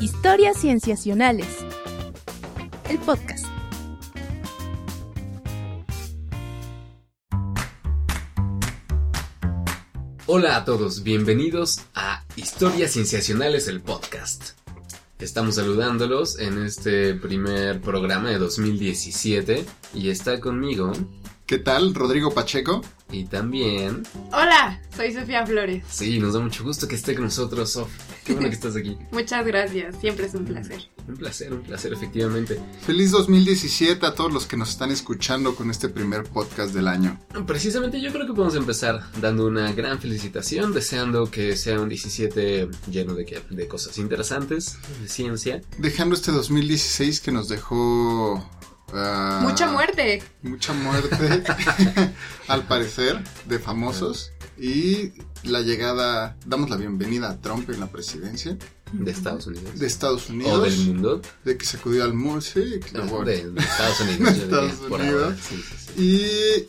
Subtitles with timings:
[0.00, 1.58] Historias Cienciacionales.
[2.88, 3.44] El podcast.
[10.24, 14.52] Hola a todos, bienvenidos a Historias Cienciacionales, el podcast.
[15.18, 20.92] Estamos saludándolos en este primer programa de 2017 y está conmigo
[21.50, 21.96] ¿Qué tal?
[21.96, 22.80] Rodrigo Pacheco.
[23.12, 24.02] Y también...
[24.32, 25.84] Hola, soy Sofía Flores.
[25.88, 27.90] Sí, nos da mucho gusto que esté con nosotros, Sof.
[28.24, 28.96] Qué bueno que estás aquí.
[29.12, 30.80] Muchas gracias, siempre es un placer.
[31.08, 32.60] Un placer, un placer, efectivamente.
[32.86, 37.18] Feliz 2017 a todos los que nos están escuchando con este primer podcast del año.
[37.46, 42.68] Precisamente yo creo que podemos empezar dando una gran felicitación, deseando que sea un 17
[42.90, 43.42] lleno de, qué?
[43.50, 45.60] de cosas interesantes, de ciencia.
[45.78, 48.48] Dejando este 2016 que nos dejó...
[48.94, 50.22] ah, Mucha muerte.
[50.42, 51.42] Mucha muerte,
[52.48, 54.32] al parecer, de famosos.
[54.58, 58.58] Y la llegada, damos la bienvenida a Trump en la presidencia
[58.92, 59.78] De Estados Unidos.
[59.78, 60.62] de Estados o Unidos.
[60.64, 61.22] del mundo.
[61.44, 63.24] De que sacudió al sí, No, bueno.
[63.24, 64.28] de, de Estados Unidos.
[64.36, 65.22] Estados Unidos.
[65.22, 65.36] ahora.
[65.36, 66.68] Sí, sí, sí.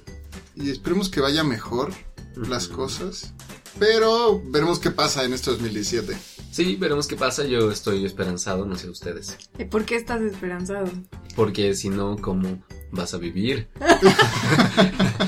[0.55, 1.91] Y, y esperemos que vaya mejor
[2.35, 3.33] las cosas.
[3.79, 6.15] Pero veremos qué pasa en este 2017.
[6.51, 7.45] Sí, veremos qué pasa.
[7.45, 9.37] Yo estoy esperanzado, no sé ustedes.
[9.57, 10.89] ¿Y ¿Por qué estás esperanzado?
[11.35, 13.67] Porque si no, ¿cómo vas a vivir?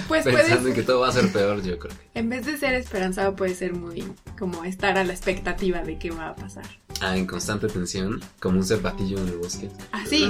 [0.08, 1.96] Pues Pensando en puedes, que todo va a ser peor, yo creo.
[2.14, 4.04] en vez de ser esperanzado, puede ser muy
[4.38, 6.66] como estar a la expectativa de qué va a pasar.
[7.02, 9.70] Ah, en constante tensión, como un cervatillo en el bosque.
[9.92, 10.30] Así,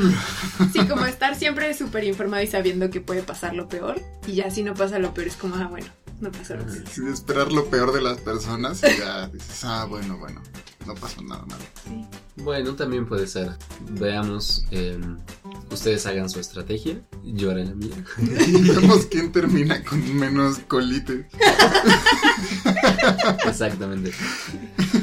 [0.71, 3.99] sí, como estar siempre súper informado y sabiendo que puede pasar lo peor.
[4.25, 5.87] Y ya si no pasa lo peor, es como, ah, bueno,
[6.19, 6.83] no pasó peor.
[6.91, 10.41] Sí, esperar lo peor de las personas y ya dices, ah, bueno, bueno,
[10.85, 11.63] no pasó nada malo.
[11.85, 12.05] Sí.
[12.35, 13.51] Bueno, también puede ser.
[13.91, 14.99] Veamos, eh,
[15.71, 17.95] ustedes hagan su estrategia, yo haré la mía.
[18.17, 21.25] Y vemos quién termina con menos colitis.
[23.45, 24.11] Exactamente.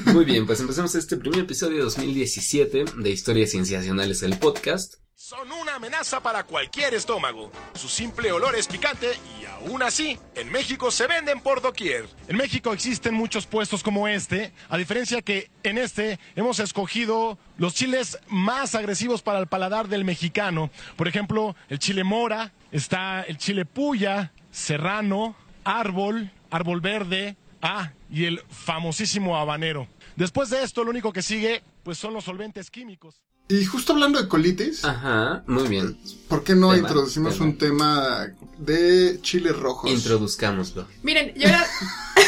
[0.06, 4.94] Muy bien, pues empecemos este primer episodio de 2017 de Historias Cienciacionales, el podcast.
[5.22, 7.52] Son una amenaza para cualquier estómago.
[7.74, 9.06] Su simple olor es picante
[9.38, 12.08] y aún así, en México se venden por doquier.
[12.26, 17.74] En México existen muchos puestos como este, a diferencia que en este hemos escogido los
[17.74, 20.70] chiles más agresivos para el paladar del mexicano.
[20.96, 28.24] Por ejemplo, el chile mora, está el chile puya, serrano, árbol, árbol verde, ah, y
[28.24, 29.86] el famosísimo habanero.
[30.16, 33.20] Después de esto, lo único que sigue, pues son los solventes químicos.
[33.50, 35.98] Y justo hablando de colitis, Ajá, muy bien.
[36.28, 37.44] ¿por qué no Tema, introducimos tema.
[37.46, 38.26] un tema
[38.58, 39.90] de chiles rojos?
[39.90, 40.86] Introduzcámoslo.
[41.02, 41.66] Miren, yo era...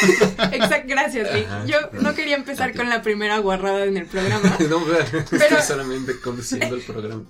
[0.53, 1.29] Exacto, gracias.
[1.31, 1.65] Ajá.
[1.67, 4.57] Yo no quería empezar con la primera guarrada en el programa.
[4.69, 7.23] No, pero estoy Pero- solamente conduciendo el programa.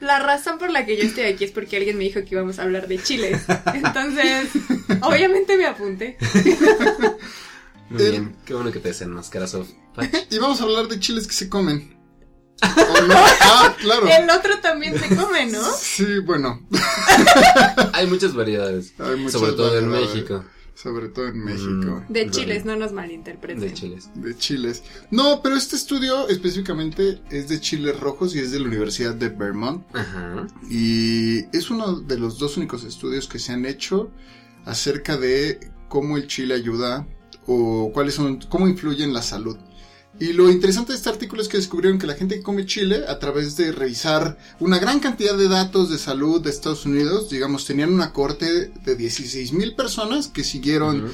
[0.00, 2.58] La razón por la que yo estoy aquí es porque alguien me dijo que íbamos
[2.58, 3.42] a hablar de chiles.
[3.74, 4.48] Entonces,
[5.02, 6.16] obviamente me apunté.
[7.90, 9.56] Muy El- bien, qué bueno que te desenmascaras.
[10.30, 11.95] Y vamos a hablar de chiles que se comen.
[12.62, 13.14] ¿O no?
[13.40, 14.06] Ah, claro.
[14.10, 15.62] El otro también se come, ¿no?
[15.78, 16.66] Sí, bueno,
[17.92, 19.88] Hay muchas variedades, Hay muchas sobre todo en.
[19.88, 20.44] México,
[20.74, 22.02] sobre todo en México.
[22.08, 23.60] De Mm, chiles, no nos malinterpreten.
[23.60, 24.10] de chiles.
[24.14, 24.82] De chiles.
[25.10, 29.28] No, pero este estudio específicamente es de chiles rojos y es de la Universidad de
[29.28, 29.84] Vermont.
[29.94, 30.46] Ajá.
[30.70, 34.10] Y es uno de los dos únicos estudios que se han hecho
[34.64, 37.06] acerca de cómo el chile ayuda
[37.46, 39.56] o cuáles son, cómo influye en la salud.
[40.18, 43.04] Y lo interesante de este artículo es que descubrieron que la gente que come chile,
[43.06, 47.66] a través de revisar una gran cantidad de datos de salud de Estados Unidos, digamos,
[47.66, 51.12] tenían una corte de 16 mil personas que siguieron Ujú.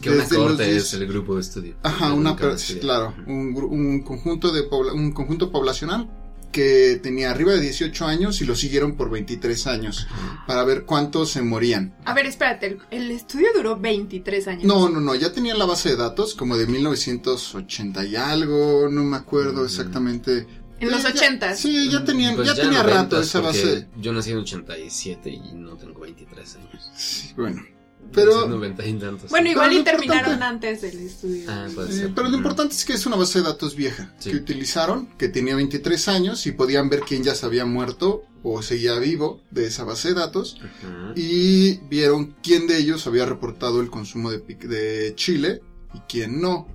[0.00, 1.74] Que una desde corte 10 es el grupo de estudio.
[1.82, 2.36] Ajá, una
[2.80, 6.08] claro, un, un conjunto de pobla- un conjunto poblacional
[6.54, 10.06] que tenía arriba de 18 años y lo siguieron por 23 años
[10.46, 11.96] para ver cuántos se morían.
[12.04, 14.64] A ver, espérate, el, el estudio duró 23 años.
[14.64, 19.02] No, no, no, ya tenían la base de datos como de 1980 y algo, no
[19.02, 19.66] me acuerdo Mm.
[19.66, 20.46] exactamente.
[20.80, 21.56] En los Eh, ya- 80s.
[21.56, 23.88] Sí, ya tenían, Pues ya tenía 90s, rato esa base.
[24.00, 26.90] Yo nací en 87 y no tengo 23 años.
[26.96, 27.64] Sí, bueno,
[28.12, 28.32] Pero...
[28.32, 29.30] pero 90 y tantos.
[29.30, 31.44] Bueno, igual Pero y terminaron importante- antes del estudio.
[31.50, 32.14] Ah, puede Eh, ser.
[32.14, 34.30] pero lo importante es que es una base de datos vieja Sí.
[34.30, 38.60] que utilizaron, que tenía 23 años y podían ver quién ya se había muerto o
[38.62, 41.12] seguía vivo de esa base de datos Ujú.
[41.16, 45.62] y vieron quién de ellos había reportado el consumo de, pic- de chile
[45.94, 46.68] y quién no.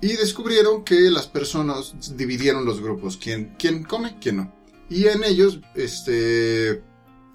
[0.00, 4.54] Y descubrieron que las personas dividieron los grupos, quién, quién come, quién no.
[4.90, 6.82] Y en ellos, este,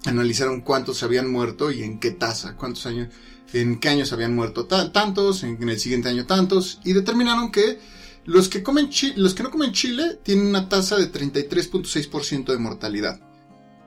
[0.04, 3.08] analizaron cuántos habían muerto y en qué tasa, cuántos años,
[3.52, 7.78] en qué años habían muerto ta- tantos, en, el siguiente año tantos, y determinaron que
[8.24, 13.20] los que comen los que no comen chile tienen una tasa de 33.6% de mortalidad.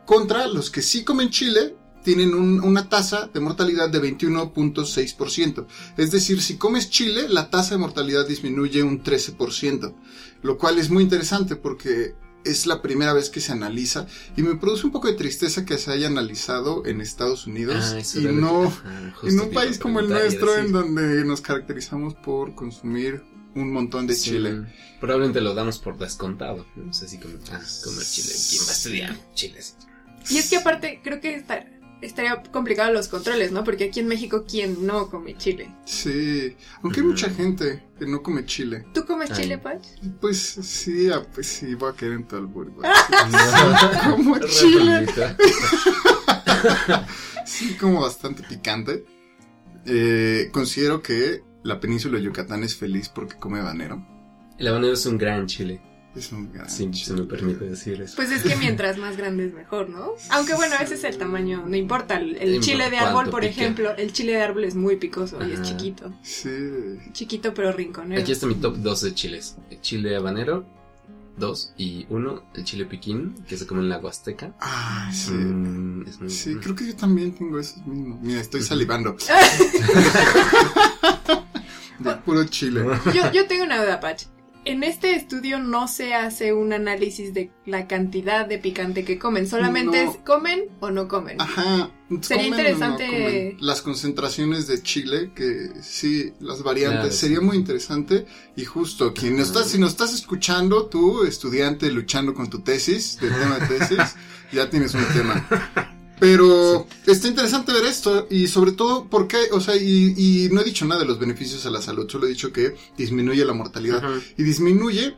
[0.06, 5.68] Contra los que sí comen chile tienen un- una tasa de mortalidad de 21.6%.
[5.98, 9.94] Es decir, si comes chile, la tasa de mortalidad disminuye un 13%.
[10.42, 12.16] Lo cual es muy interesante porque
[12.46, 15.78] es la primera vez que se analiza y me produce un poco de tristeza que
[15.78, 20.10] se haya analizado en Estados Unidos Ah, y no ajá, en un país como el
[20.10, 23.24] nuestro en donde nos caracterizamos por consumir
[23.54, 24.66] un montón de Sí, chile.
[25.02, 26.66] Probablemente lo damos por descontado.
[26.76, 28.30] No sé si comer, ah, comer chile.
[28.50, 29.60] ¿Quién va a estudiar chile?
[30.30, 31.66] Y es que aparte, creo que está-
[32.02, 33.64] estaría complicado los controles, ¿no?
[33.64, 35.74] Porque aquí en México, ¿quién no come chile?
[35.86, 38.86] Sí, aunque hay mucha gente que no come chile.
[38.94, 39.44] ¿Tú comes Ay.
[39.44, 39.82] chile, Pach?
[40.20, 42.72] Pues sí, ah, pues sí, voy a caer en güey.
[42.82, 44.12] No.
[44.16, 45.06] Como chile.
[47.46, 49.04] Sí, como bastante picante.
[49.86, 54.06] Eh, considero que la península de Yucatán es feliz porque come habanero.
[54.58, 55.82] El habanero es un gran chile.
[56.16, 58.16] Es un Sí, se me permite decir eso.
[58.18, 60.16] Pues es que mientras más grande es mejor, ¿no?
[60.30, 62.18] Aunque bueno, ese es el tamaño, no importa.
[62.20, 63.52] El, chile de árbol, por pique.
[63.52, 66.14] ejemplo, el chile de árbol es muy picoso y es chiquito.
[66.22, 66.50] Sí.
[67.14, 68.22] Chiquito pero rinconero.
[68.22, 69.56] Aquí está mi top 2 de chiles.
[69.70, 70.66] El chile habanero,
[71.38, 74.54] 2 y 1, el chile piquín, que se come en la Huasteca.
[74.60, 75.32] Ah, sí.
[75.32, 76.62] Mm, es muy Sí, bueno.
[76.62, 78.20] creo que yo también tengo esos mismos.
[78.22, 79.16] Mira, estoy salivando.
[82.00, 82.84] De puro chile.
[83.14, 84.24] Yo, yo tengo una duda, Pach.
[84.64, 89.48] En este estudio no se hace un análisis de la cantidad de picante que comen,
[89.48, 90.12] solamente No.
[90.12, 91.42] es comen o no comen.
[91.42, 91.90] Ajá.
[92.22, 93.58] Sería ¿comen o no interesante- comen?
[93.60, 97.44] Las concentraciones de chile, que sí, las variantes, Claro, sería sí.
[97.46, 98.28] muy interesante.
[98.56, 103.18] Y justo, quien nos estás, si nos estás escuchando, tú, estudiante luchando con tu tesis,
[103.20, 104.16] del tema de tesis,
[104.52, 105.98] ya tienes un tema.
[106.22, 110.64] Pero está interesante ver esto y sobre todo porque, o sea, y, y no he
[110.64, 114.04] dicho nada de los beneficios a la salud, solo he dicho que disminuye la mortalidad.
[114.38, 115.18] Y disminuye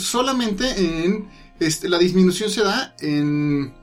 [0.00, 1.28] solamente en
[1.60, 3.74] este la disminución se da en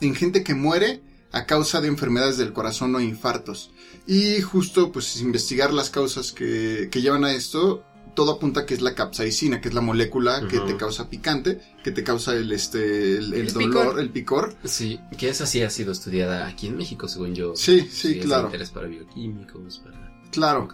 [0.00, 3.70] en gente que muere a causa de enfermedades del corazón o infartos.
[4.08, 7.84] Y justo pues investigar las causas que, que llevan a esto
[8.18, 11.92] todo apunta que es la capsaicina que es la molécula que te causa picante que
[11.92, 14.00] te causa el este el, el El dolor picor.
[14.00, 14.56] el picor.
[14.64, 17.54] Sí, que esa sí ha sido estudiada aquí en México, según yo.
[17.54, 18.46] sí sí, de claro.
[18.46, 20.12] interés para bioquímicos, para...
[20.32, 20.68] claro.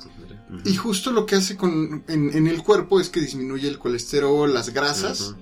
[0.64, 4.54] y justo lo que hace con en, en el cuerpo es que disminuye el colesterol
[4.54, 5.34] las grasas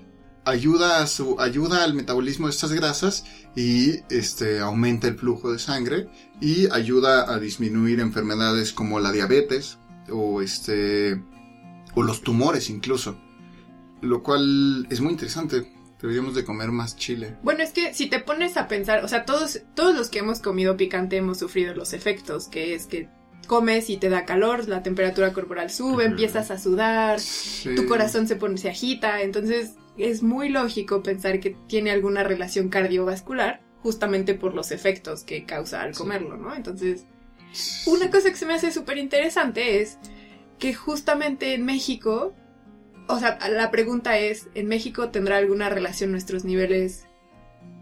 [0.45, 5.61] ayuda a su ayuda al metabolismo de estas grasas y este aumenta el flujo de
[5.61, 6.09] sangre
[6.41, 9.79] y ayuda a disminuir enfermedades como la diabetes
[10.11, 11.23] o este
[11.95, 13.19] o los tumores incluso
[14.03, 15.73] lo cual es muy interesante.
[16.01, 17.37] Deberíamos de comer más chile.
[17.45, 20.41] Bueno, es que si te pones a pensar, o sea, todos, todos los que hemos
[20.41, 23.09] comido picante hemos sufrido los efectos, que es que
[23.47, 27.77] comes y te da calor, la temperatura corporal sube, empiezas a sudar, Sí.
[27.77, 32.69] tu corazón se pone, se agita, entonces es muy lógico pensar que tiene alguna relación
[32.69, 36.55] cardiovascular justamente por los efectos que causa al comerlo, ¿no?
[36.57, 37.05] Entonces,
[37.87, 39.99] una cosa que se me hace súper interesante es
[40.63, 42.37] que justamente en México,
[43.09, 47.09] o sea, la pregunta es, ¿en México tendrá alguna relación nuestros niveles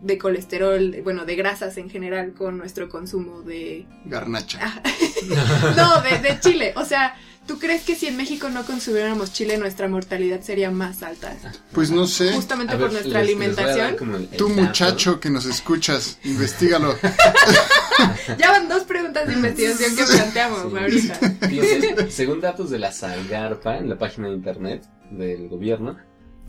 [0.01, 3.87] de colesterol, bueno, de grasas en general con nuestro consumo de...
[4.07, 4.83] garnacha Ah,
[5.77, 6.73] no, de, de chile.
[6.75, 7.17] O sea,
[7.51, 11.37] ¿tú crees que si en México no consumiéramos chile nuestra mortalidad sería más alta?
[11.73, 14.15] pues no sé Justamente A por ver, nuestra les- les alimentación.
[14.15, 16.95] el- el tú muchacho que nos escuchas investigalo
[18.39, 20.79] Ya van dos preguntas de investigación que planteamos Sí.
[20.79, 22.11] ahorita.
[22.11, 25.99] Según datos de la Salgarpa, en la página de internet del gobierno,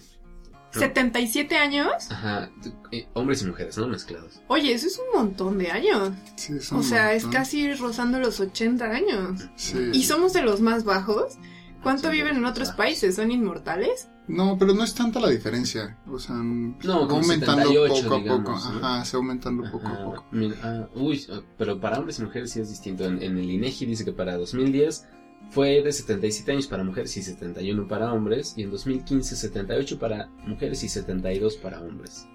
[0.74, 0.80] ¿no?
[0.80, 1.92] 77 años.
[2.10, 2.50] Ajá,
[2.92, 3.88] eh, hombres y mujeres, ¿no?
[3.88, 4.40] Mezclados.
[4.48, 6.12] Oye, eso es un montón de años.
[6.36, 9.42] Sí, es O sea, es casi rozando los 80 años.
[9.58, 9.90] Sí.
[9.92, 11.38] Y somos de los más bajos.
[11.84, 12.78] ¿Cuánto viven en otros bajos.
[12.78, 13.16] países?
[13.16, 14.08] ¿Son inmortales?
[14.30, 15.98] No, pero no es tanta la diferencia.
[16.08, 18.52] O sea, No, va como aumentando 78, poco a poco.
[18.52, 20.26] Ajá, se va aumentando poco a poco.
[20.32, 23.04] mira, ah, uy, ah, pero para hombres y mujeres sí es distinto.
[23.06, 25.08] En, en el INEGI dice que para 2010
[25.52, 28.54] fue de 77 años para mujeres y 71 para hombres.
[28.56, 32.26] Y en 2015 78 para mujeres y 72 para hombres.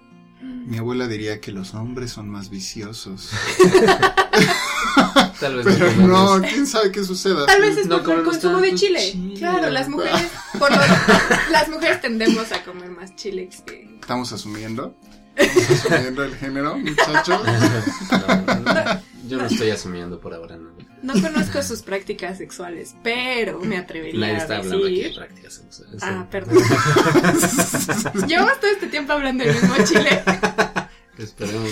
[0.41, 3.29] Mi abuela diría que los hombres son más viciosos.
[5.39, 6.41] Tal vez Pero comemos.
[6.41, 7.45] no, quién sabe qué suceda.
[7.45, 8.99] Tal vez es No por el consumo de chile.
[9.11, 9.33] chile.
[9.37, 10.77] Claro, las mujeres, por lo-
[11.51, 13.97] las mujeres tendemos a comer más chile que...
[13.99, 14.95] Estamos asumiendo.
[15.35, 17.41] Estamos asumiendo el género, muchachos.
[18.11, 20.71] No, no, yo no estoy asumiendo por ahora, no.
[21.01, 25.15] No conozco sus prácticas sexuales, pero me atrevería Nadie a está hablando aquí de decir...
[25.15, 26.03] prácticas sexuales.
[26.03, 26.57] Ah, perdón.
[28.27, 30.23] Llevamos todo este tiempo hablando del mismo chile.
[31.17, 31.71] Esperemos.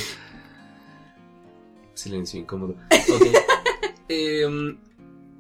[1.94, 2.76] Silencio incómodo.
[2.92, 3.28] Ok.
[4.10, 4.78] Em,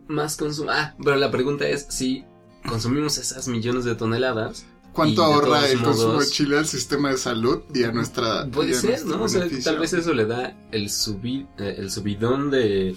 [0.08, 0.72] más consumo.
[0.72, 2.24] Ah, pero la pregunta es si
[2.65, 4.65] consumimos esas millones de toneladas.
[4.93, 8.45] ¿Cuánto ahorra el consumo de chile al sistema de salud y a nuestra.
[8.47, 9.23] y Puede a ser, ¿no?
[9.23, 12.95] O sea, tal vez eso le da el, subi- eh, el subidón de,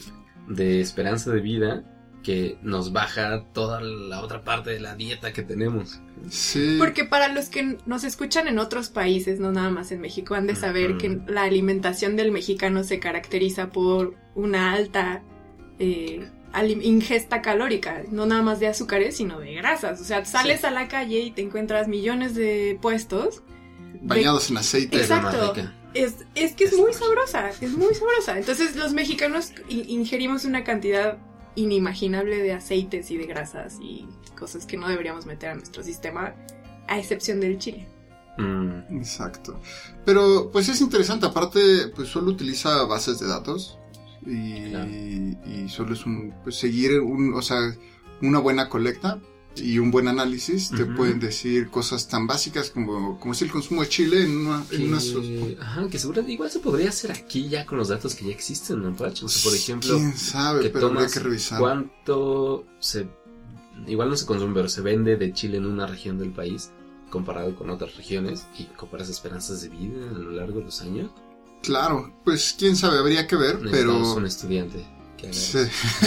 [0.48, 1.84] de esperanza de vida
[2.22, 6.00] que nos baja toda la otra parte de la dieta que tenemos.
[6.28, 6.74] Sí.
[6.78, 10.48] Porque para los que nos escuchan en otros países, no nada más en México, han
[10.48, 15.22] de saber que la alimentación del mexicano se caracteriza por una alta
[15.78, 16.28] eh,
[16.64, 20.00] ingesta calórica, no nada más de azúcares, sino de grasas.
[20.00, 23.42] O sea, sales a la calle y te encuentras millones de puestos.
[23.94, 24.98] de- Bañados en aceite.
[24.98, 25.54] Exacto.
[25.94, 28.38] Es, es que es Es muy sabrosa, es muy sabrosa.
[28.38, 31.18] Entonces los mexicanos ingerimos una cantidad
[31.54, 34.06] inimaginable de aceites y de grasas y
[34.38, 36.34] cosas que no deberíamos meter a nuestro sistema,
[36.86, 37.88] a excepción del chile.
[38.38, 39.58] Mm, Exacto.
[40.04, 43.78] Pero pues es interesante, aparte pues solo utiliza bases de datos
[44.26, 44.90] y, Claro.
[44.90, 47.58] y solo es un pues seguir un, o sea,
[48.22, 49.20] una buena colecta
[49.56, 53.82] y un buen análisis te pueden decir cosas tan básicas como como es el consumo
[53.82, 57.64] de chile en una, en que, ajá, que seguro igual se podría hacer aquí ya
[57.64, 58.94] con los datos que ya existen, ¿no?
[58.98, 61.58] O sea, por ejemplo, quién sabe, que pero habría que revisar.
[61.58, 63.08] cuánto se
[63.86, 66.70] igual no se consume pero se vende de chile en una región del país
[67.10, 71.10] comparado con otras regiones y comparas esperanzas de vida a lo largo de los años
[71.66, 74.86] Claro, pues quién sabe, habría que ver, pero un estudiante
[75.18, 75.58] que sí.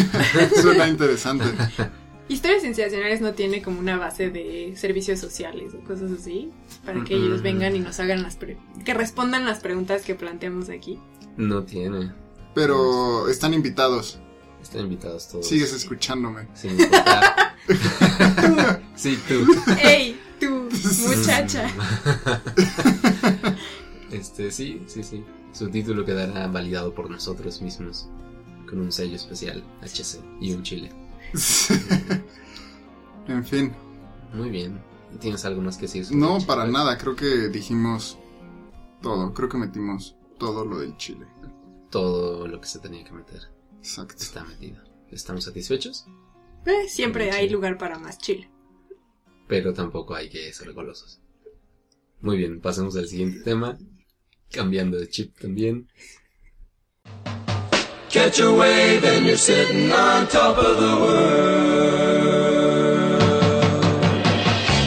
[0.61, 1.45] suena interesante.
[2.29, 6.51] Historias Sensacionales no tiene como una base de servicios sociales o cosas así,
[6.85, 10.13] para que Mm, ellos vengan y nos hagan las pre- que respondan las preguntas que
[10.15, 10.99] planteamos aquí.
[11.37, 12.11] no tiene
[12.55, 14.19] Pero están invitados.
[14.61, 16.47] están invitados todos Sigues escuchándome.
[16.53, 17.55] sin importar
[18.95, 19.47] sí tú
[19.83, 20.69] ¡Ey, tú,
[21.07, 21.67] muchacha!
[24.11, 25.23] Este sí sí sí
[25.53, 28.09] su título quedará validado por nosotros mismos
[28.67, 30.91] con un sello especial HC y un chile
[33.27, 33.73] en fin,
[34.33, 34.81] muy bien
[35.19, 38.17] ¿tienes algo más que decir sobre no para nada, creo que dijimos
[39.01, 41.25] todo, creo que metimos todo lo del chile.
[41.89, 44.15] todo lo que se tenía que meter Exacto.
[44.19, 44.77] está metido.
[45.09, 46.05] ¿Estamos satisfechos?
[46.65, 48.49] Eh, siempre hay lugar para más chile.
[49.47, 51.21] Pero tampoco hay que ser golosos.
[52.21, 53.77] Muy bien, pasemos al siguiente tema.
[54.51, 55.87] Cambiando de chip también.
[58.09, 62.39] Catch a wave and you're sitting on top of the world.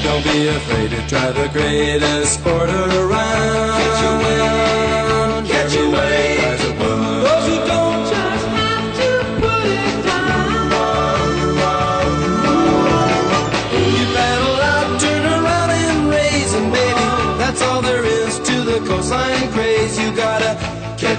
[0.03, 3.82] Don't be afraid to try the greatest sport around.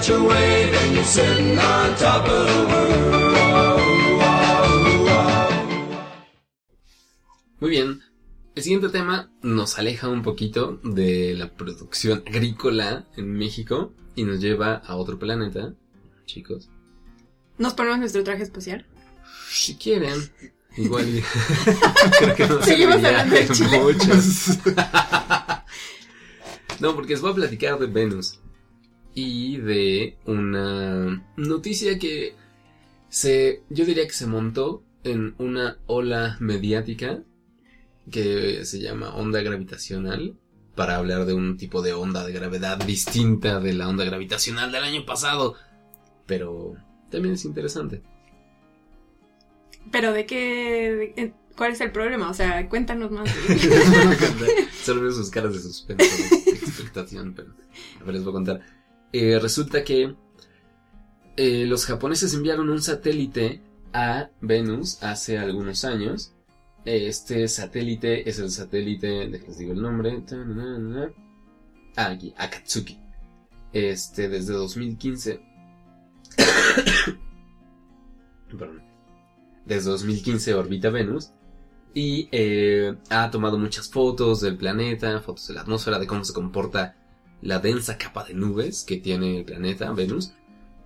[0.04, 3.80] Catch a wave and you're sitting on top of the world.
[7.60, 8.02] Muy bien.
[8.54, 14.40] El siguiente tema nos aleja un poquito de la producción agrícola en México y nos
[14.40, 15.74] lleva a otro planeta.
[16.26, 16.68] Chicos,
[17.58, 18.86] ¿Nos ponemos nuestro traje espacial?
[19.48, 20.18] si quieren,
[20.76, 21.06] igual
[22.18, 23.80] creo que no se Seguimos hablando de Chile.
[26.80, 28.40] No, porque les voy a platicar de Venus
[29.14, 32.34] y de una noticia que
[33.08, 37.22] se, yo diría que se montó en una ola mediática
[38.10, 40.36] que se llama onda gravitacional
[40.74, 44.82] para hablar de un tipo de onda de gravedad distinta de la onda gravitacional del
[44.82, 45.54] año pasado,
[46.26, 46.74] pero
[47.10, 48.02] también es interesante.
[49.92, 51.12] ¿Pero de qué?
[51.16, 52.28] de- ¿Cuál es el problema?
[52.30, 53.30] O sea, cuéntanos más.
[54.82, 56.04] Solo veo sus caras de suspenso,
[56.44, 57.50] de expectación, pero
[58.00, 58.60] a ver, les voy a contar.
[59.16, 60.16] Eh, resulta que
[61.36, 66.34] eh, los japoneses enviaron un satélite a Venus hace algunos años.
[66.84, 70.20] Este satélite es el satélite, déjenles digo el nombre.
[71.94, 72.98] Ah, aquí, Akatsuki.
[73.72, 75.40] Este, desde 2015.
[78.58, 78.82] Perdón.
[79.64, 81.30] Desde 2015 orbita Venus
[81.94, 86.32] y eh, ha tomado muchas fotos del planeta, fotos de la atmósfera, de cómo se
[86.32, 86.96] comporta
[87.42, 90.32] la densa capa de nubes que tiene el planeta Venus.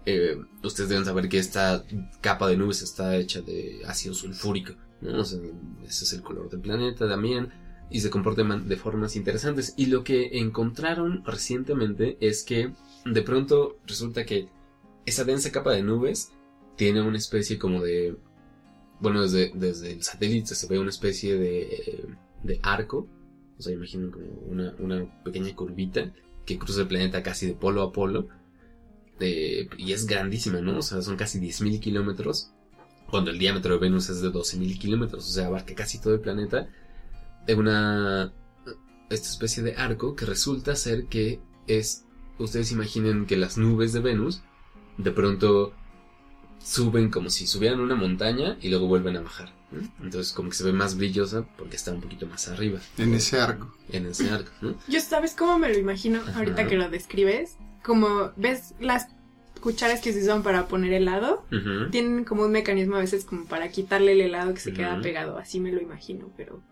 [0.07, 1.85] Eh, ustedes deben saber que esta
[2.21, 7.53] capa de nubes está hecha de ácido sulfúrico, ese es el color del planeta también
[7.91, 9.75] y se comporta de formas interesantes.
[9.77, 12.73] Y lo que encontraron recientemente es que
[13.05, 14.49] de pronto resulta que
[15.07, 16.33] esa densa capa de nubes
[16.77, 18.17] tiene una especie como de...
[19.01, 22.09] Bueno, desde, desde el satélite se ve una especie de,
[22.43, 23.09] de arco.
[23.59, 26.13] O sea, imaginen como una, una pequeña curvita
[26.49, 28.29] que cruza el planeta casi de polo a polo.
[29.21, 30.79] Y es grandísima, ¿no?
[30.79, 32.53] O sea, son casi 10.000 kilómetros.
[33.11, 35.29] Cuando el diámetro de Venus es de 12.000 kilómetros.
[35.29, 36.71] O sea, abarca casi todo el planeta.
[37.47, 38.33] De una...
[39.11, 42.07] Esta especie de arco que resulta ser que es...
[42.39, 44.41] Ustedes imaginen que las nubes de Venus
[44.97, 45.75] de pronto
[46.65, 49.58] suben como si subieran una montaña y luego vuelven a bajar.
[49.71, 49.81] ¿No?
[50.03, 52.81] Entonces como que se ve más brillosa porque está un poquito más arriba.
[52.97, 53.75] En ese arco.
[53.91, 54.75] En ese arco, ¿no?
[54.89, 56.39] Yo, ¿sabes cómo me lo imagino Ajá.
[56.39, 57.57] ahorita que lo describes?
[57.85, 59.09] Como, ¿ves las
[59.61, 61.45] cucharas que se usan para poner helado?
[61.53, 61.91] Ujú.
[61.91, 65.03] Tienen como un mecanismo a veces como para quitarle el helado que se queda Ujú.
[65.03, 65.39] pegado.
[65.39, 66.63] Así me lo imagino, pero...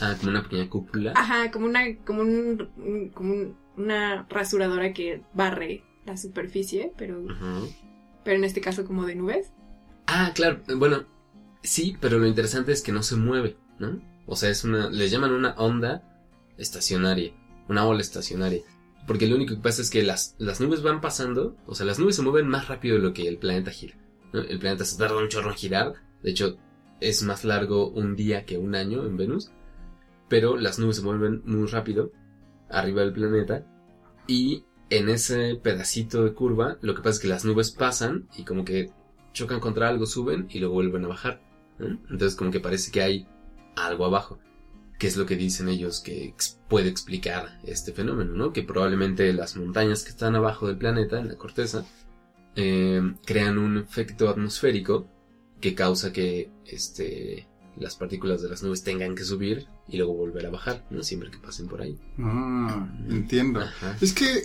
[0.00, 1.12] Ah, como una pequeña cúpula.
[1.14, 7.72] Ajá, como una, como un, como un- una rasuradora que barre la superficie, pero, Ujú.
[8.24, 9.52] pero en este caso como de nubes.
[10.06, 10.60] Ah, claro.
[10.76, 11.04] Bueno,
[11.64, 14.00] sí, pero lo interesante es que no se mueve, ¿no?
[14.26, 14.88] O sea, es una...
[14.90, 16.02] Les llaman una onda
[16.56, 17.32] estacionaria.
[17.68, 18.62] Una ola estacionaria.
[19.06, 21.98] Porque lo único que pasa es que las, las nubes van pasando, o sea, las
[21.98, 23.96] nubes se mueven más rápido de lo que el planeta gira.
[24.32, 24.40] ¿no?
[24.40, 26.56] El planeta se tarda un chorro en girar, de hecho
[27.00, 29.50] es más largo un día que un año en Venus,
[30.28, 32.12] pero las nubes se mueven muy rápido
[32.70, 33.66] arriba del planeta
[34.26, 38.44] y en ese pedacito de curva lo que pasa es que las nubes pasan y
[38.44, 38.90] como que
[39.32, 41.42] chocan contra algo, suben y luego vuelven a bajar.
[41.78, 41.86] ¿No?
[42.10, 43.28] Entonces como que parece que hay
[43.76, 44.38] algo abajo
[44.98, 48.52] que es lo que dicen ellos que ex- puede explicar este fenómeno, ¿no?
[48.52, 51.84] Que probablemente las montañas que están abajo del planeta, en la corteza,
[52.54, 55.08] eh, crean un efecto atmosférico
[55.60, 60.46] que causa que este, las partículas de las nubes tengan que subir y luego volver
[60.46, 61.02] a bajar, ¿no?
[61.02, 61.98] Siempre que pasen por ahí.
[62.20, 63.60] Ah, entiendo.
[63.62, 63.96] Ajá.
[64.00, 64.44] Es que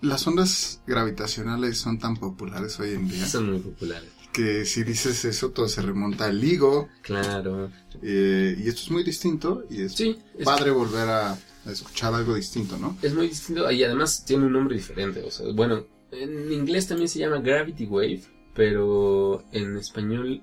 [0.00, 4.10] las ondas gravitacionales son tan populares hoy en día Son muy populares.
[4.32, 7.70] Que si dices eso todo se remonta al LIGO Claro.
[8.02, 12.14] eh, y esto es muy distinto y es Sí, es, padre volver a, a escuchar
[12.14, 12.96] algo distinto, ¿no?
[13.02, 15.22] es muy distinto y además tiene un nombre diferente.
[15.22, 18.22] O sea, bueno, en inglés también se llama Gravity Wave,
[18.54, 20.42] pero en español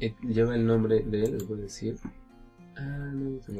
[0.00, 1.96] eh, lleva el nombre de, les voy a decir.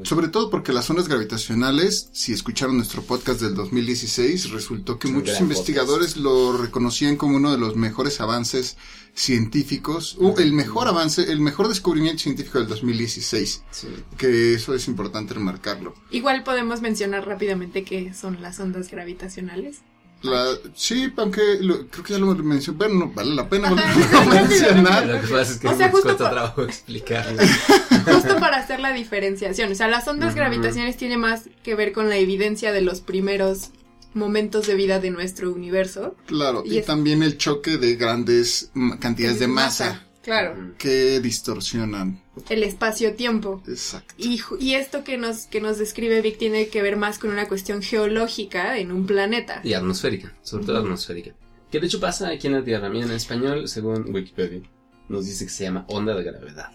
[0.05, 5.41] Sobre todo porque las ondas gravitacionales, si escucharon nuestro podcast del 2016, resultó que muchos
[5.41, 8.77] investigadores lo reconocían como uno de los mejores avances
[9.15, 13.89] científicos, o el mejor avance, el mejor descubrimiento científico del 2016, Sí.
[14.17, 15.95] que eso es importante remarcarlo.
[16.11, 19.79] Igual podemos mencionar rápidamente qué son las ondas gravitacionales.
[20.23, 24.19] La, sí, aunque lo- creo que ya lo mencioné, pero no vale la pena volverlo
[24.19, 25.21] a Lo mencionar.
[25.23, 27.43] que pasa es que O sea, justo cuesta por- trabajo explicarlo.
[28.05, 29.73] Justo para hacer la diferenciación.
[29.73, 30.37] O sea, las ondas Ujú.
[30.37, 33.71] gravitacionales tienen más que ver con la evidencia de los primeros
[34.13, 36.17] momentos de vida de nuestro universo.
[36.27, 40.53] Claro, Y y, es- también el choque de grandes cantidades de masa Claro.
[40.53, 40.75] Ujú.
[40.77, 42.21] que distorsionan.
[42.49, 43.63] El espacio-tiempo.
[43.67, 44.15] Exacto.
[44.17, 47.83] Y, esto que nos, que nos describe Vic tiene que ver más con una cuestión
[47.83, 49.61] geológica en un planeta.
[49.65, 51.35] Y atmosférica, sobre todo atmosférica.
[51.71, 52.89] Que de hecho pasa aquí en la Tierra.
[52.89, 54.63] Mira, en español, según Wikipedia,
[55.09, 56.73] nos dice que se llama onda de gravedad.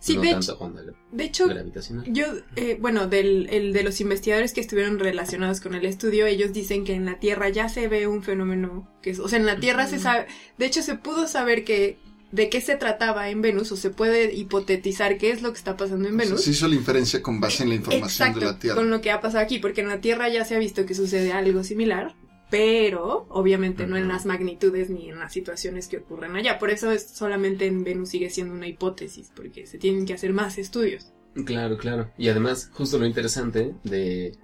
[0.00, 2.04] Sí, no de, tanto hecho, onda de hecho, gravitacional.
[2.12, 6.52] yo, eh, bueno, del, el de los investigadores que estuvieron relacionados con el estudio, ellos
[6.52, 9.46] dicen que en la Tierra ya se ve un fenómeno que es, o sea, en
[9.46, 11.98] la Tierra se sabe, de hecho se pudo saber que
[12.30, 15.76] de qué se trataba en Venus, o se puede hipotetizar qué es lo que está
[15.76, 16.42] pasando en O sea, Venus.
[16.44, 18.76] se hizo la inferencia con base en la información Exacto, de la Tierra.
[18.76, 20.94] con lo que ha pasado aquí, porque en la Tierra ya se ha visto que
[20.94, 22.14] sucede algo similar,
[22.50, 26.58] pero obviamente no en las magnitudes ni en las situaciones que ocurren allá.
[26.58, 30.32] Por eso es solamente en Venus sigue siendo una hipótesis, porque se tienen que hacer
[30.32, 31.12] más estudios.
[31.44, 32.10] Claro, claro.
[32.18, 34.36] Y además, justo lo interesante de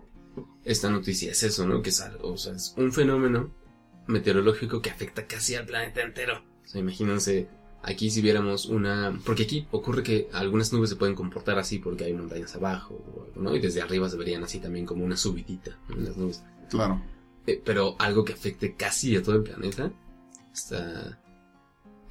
[0.64, 1.82] esta noticia es eso, ¿no?
[1.82, 3.52] Que es algo, o sea, es un fenómeno
[4.06, 6.44] meteorológico que afecta casi al planeta entero.
[6.64, 7.48] O sea, imagínense,
[7.84, 9.18] aquí si viéramos una...
[9.24, 13.54] Porque aquí ocurre que algunas nubes se pueden comportar así porque hay montañas abajo, ¿no?
[13.54, 15.96] Y desde arriba se verían así también como una subidita ¿no?
[15.96, 16.42] en las nubes.
[16.70, 17.02] Claro.
[17.46, 19.92] Eh, pero algo que afecte casi a todo el planeta
[20.52, 21.20] está...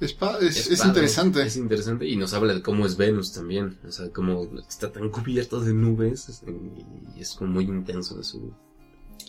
[0.00, 0.12] Es,
[0.84, 1.42] interesante.
[1.42, 3.78] Es interesante y nos habla de cómo es Venus también.
[3.86, 6.42] O sea, cómo está tan cubierto de nubes es-
[7.16, 8.52] y es como muy intenso de su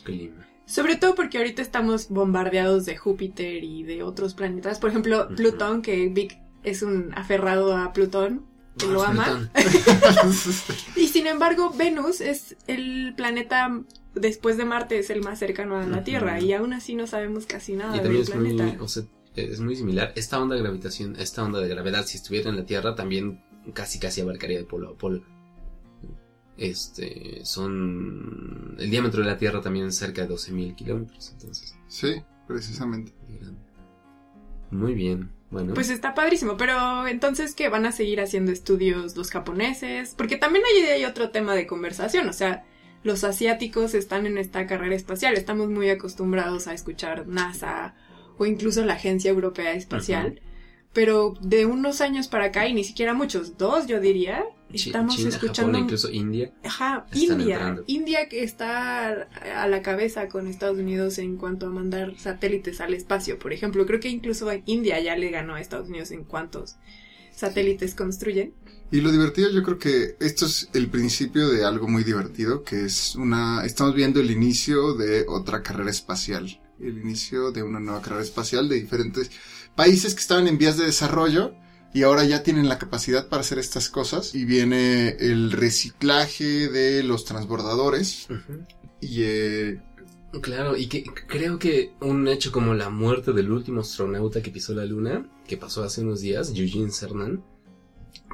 [0.03, 0.45] clima.
[0.65, 4.79] Sobre todo porque ahorita estamos bombardeados de Júpiter y de otros planetas.
[4.79, 5.27] Por ejemplo.
[5.35, 8.45] Plutón, que Vic es un aferrado a Plutón.
[8.77, 9.49] que lo ama.
[10.95, 13.83] y sin embargo, Venus es el planeta
[14.15, 16.03] después de Marte es el más cercano a la.
[16.03, 18.83] Tierra y aún así no sabemos casi nada Y del también es muy, planeta.
[18.83, 19.03] o sea,
[19.35, 20.13] es muy similar.
[20.15, 23.99] Esta onda de gravitación, esta onda de gravedad, si estuviera en la Tierra, también casi
[23.99, 25.23] casi abarcaría de polo a polo.
[26.57, 28.75] Este, son...
[28.79, 31.75] El diámetro de la Tierra también es cerca de 12.000 kilómetros, entonces...
[31.87, 33.13] Sí, precisamente.
[34.71, 35.73] Muy bien, bueno.
[35.73, 40.63] Pues está padrísimo, pero entonces que van a seguir haciendo estudios los japoneses, porque también
[40.93, 42.65] hay otro tema de conversación, o sea,
[43.03, 47.93] los asiáticos están en esta carrera espacial, estamos muy acostumbrados a escuchar NASA
[48.37, 50.41] o incluso la Agencia Europea Espacial,
[50.95, 55.27] pero de unos años para acá y ni siquiera muchos, dos yo diría, estamos China,
[55.27, 56.53] escuchando Japón, incluso India.
[56.63, 57.55] Ajá, India.
[57.55, 57.83] entrando.
[57.85, 59.27] India que está
[59.57, 63.85] a la cabeza con Estados Unidos en cuanto a mandar satélites al espacio, por ejemplo.
[63.85, 66.77] Creo que incluso India ya le ganó a Estados Unidos en cuántos
[67.33, 68.53] satélites construyen.
[68.89, 72.85] Y lo divertido, yo creo que esto es el principio de algo muy divertido, que
[72.85, 78.01] es una, estamos viendo el inicio de otra carrera espacial, el inicio de una nueva
[78.01, 79.29] carrera espacial de diferentes
[79.75, 81.53] países que estaban en vías de desarrollo
[81.93, 87.03] y ahora ya tienen la capacidad para hacer estas cosas y viene el reciclaje de
[87.03, 88.27] los transbordadores
[89.01, 89.81] y eh,
[90.41, 94.73] Claro, y que creo que un hecho como la muerte del último astronauta que pisó
[94.73, 97.41] la luna, que pasó hace unos días, Eugene Cernan,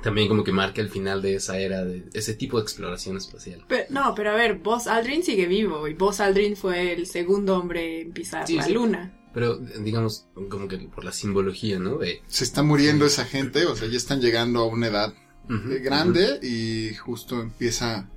[0.01, 3.63] también como que marca el final de esa era, de ese tipo de exploración espacial.
[3.67, 7.55] Pero, no, pero a ver, Buzz Aldrin sigue vivo y Buzz Aldrin fue el segundo
[7.55, 8.73] hombre en pisar Sí, la sí.
[8.73, 9.13] luna.
[9.33, 11.97] Pero digamos, como que por la simbología, ¿no?
[11.97, 12.21] De...
[12.27, 15.13] se está muriendo esa gente, o sea, ya están llegando a una edad
[15.49, 18.09] eh, grande y justo empieza.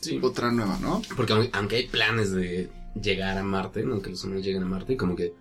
[0.00, 0.20] Sí.
[0.22, 1.02] otra nueva, ¿no?
[1.16, 4.00] Porque aunque- aunque hay planes de llegar a Marte, ¿no?
[4.02, 5.32] que los humanos lleguen a Marte, como que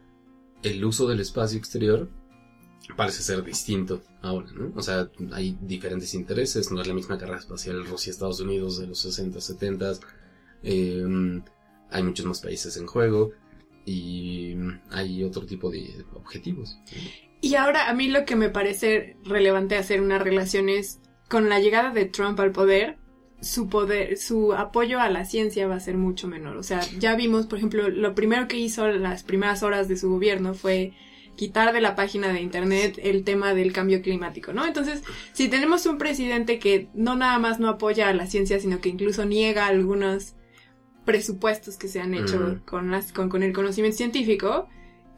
[0.63, 2.09] el uso del espacio exterior
[2.95, 4.71] parece ser distinto ahora, ¿no?
[4.75, 8.99] O sea, hay diferentes intereses, no es la misma carrera espacial Rusia-Estados Unidos de los
[8.99, 9.93] 60, 70,
[10.63, 11.41] eh,
[11.91, 13.31] hay muchos más países en juego
[13.85, 14.55] y
[14.91, 16.77] hay otro tipo de objetivos.
[17.41, 21.59] Y ahora a mí lo que me parece relevante hacer una relación es con la
[21.59, 22.97] llegada de Trump al poder,
[23.41, 26.57] su poder, su apoyo a la ciencia va a ser mucho menor.
[26.57, 30.09] O sea, ya vimos, por ejemplo, lo primero que hizo las primeras horas de su
[30.09, 30.93] gobierno fue
[31.35, 34.65] quitar de la página de internet el tema del cambio climático, ¿no?
[34.65, 38.79] Entonces, si tenemos un presidente que no nada más no apoya a la ciencia, sino
[38.79, 40.35] que incluso niega algunos
[41.05, 42.59] presupuestos que se han hecho Ujú.
[42.65, 44.67] con, las, con, con el conocimiento científico,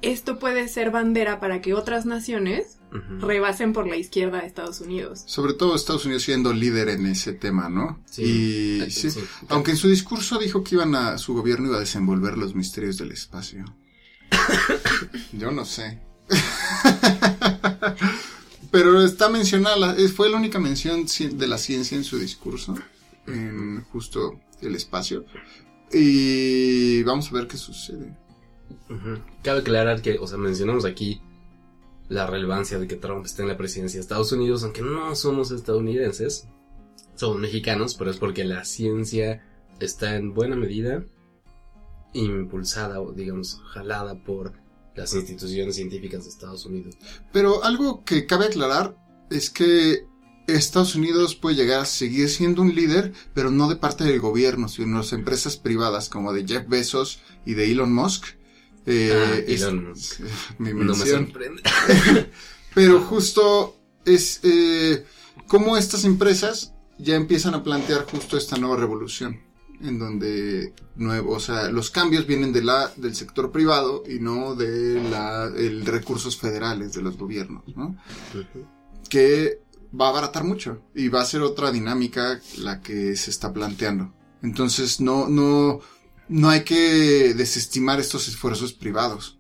[0.02, 2.74] esto puede ser bandera para que otras naciones
[3.20, 5.24] rebasen por la izquierda de Estados Unidos.
[5.26, 8.02] Sobre todo Estados Unidos siendo líder en ese tema, ¿no?
[8.06, 8.24] Sí.
[8.88, 9.20] Y sí, sí.
[9.50, 12.98] aunque en su discurso dijo que iban a su gobierno iba a desenvolver los misterios
[12.98, 13.66] del espacio.
[15.34, 16.00] Yo no sé.
[18.72, 22.76] Pero está mencionada, eh, fue la única mención ci- de la ciencia en su discurso,
[23.26, 25.26] en justo el espacio.
[25.92, 28.16] Y vamos a ver qué sucede.
[29.44, 31.22] Cabe aclarar que, o sea, mencionamos aquí
[32.10, 35.52] la relevancia de que Trump esté en la presidencia de Estados Unidos, aunque no somos
[35.52, 36.48] estadounidenses,
[37.16, 39.44] somos mexicanos, pero es porque la ciencia
[39.80, 41.04] está en buena medida
[42.14, 44.54] impulsada o, digamos, jalada por
[44.96, 46.98] las instituciones científicas de Estados Unidos.
[47.32, 48.96] Pero algo que cabe aclarar
[49.30, 50.07] es que
[50.48, 54.68] Estados Unidos puede llegar a seguir siendo un líder, pero no de parte del gobierno,
[54.70, 58.26] sino de las empresas privadas como de Jeff Bezos y de Elon Musk.
[58.86, 60.22] Eh, Ah, es- Elon Musk.
[60.60, 61.62] mi No me sorprende.
[62.74, 65.06] Pero justo es eh,
[65.48, 69.42] cómo estas empresas ya empiezan a plantear justo esta nueva revolución,
[69.82, 74.56] en donde nuevo, o sea, los cambios vienen de la del sector privado y no
[74.56, 77.96] de la el recursos federales de los gobiernos, ¿no?
[79.10, 79.62] Que
[80.00, 84.14] va a abaratar mucho y va a ser otra dinámica la que se está planteando.
[84.44, 85.80] Entonces no no
[86.30, 89.40] no hay que desestimar estos esfuerzos privados.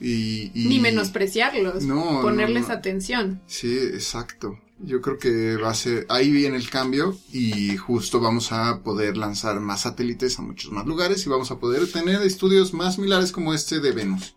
[0.00, 2.74] Y, y- Ni menospreciarlos, No, ponerles no, no.
[2.74, 3.42] atención.
[3.46, 4.58] Sí, exacto.
[4.80, 9.16] Yo creo que va a ser, ahí viene el cambio y justo vamos a poder
[9.16, 13.30] lanzar más satélites a muchos más lugares y vamos a poder tener estudios más similares
[13.32, 14.36] como este de Venus.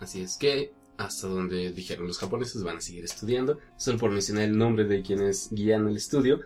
[0.00, 3.58] Así es que hasta donde dijeron los japoneses van a seguir estudiando.
[3.78, 6.40] Solo por mencionar el nombre de quienes guían el estudio,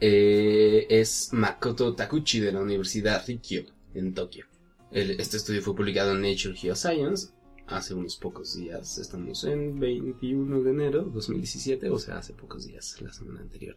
[0.00, 4.46] eh, es Makoto Takuchi de la Universidad Rikyo en Tokio.
[4.90, 7.28] El- este estudio fue publicado en Nature Geoscience
[7.66, 8.98] hace unos pocos días.
[8.98, 13.76] Estamos en 21 de enero de 2017, o sea, hace pocos días, la semana anterior.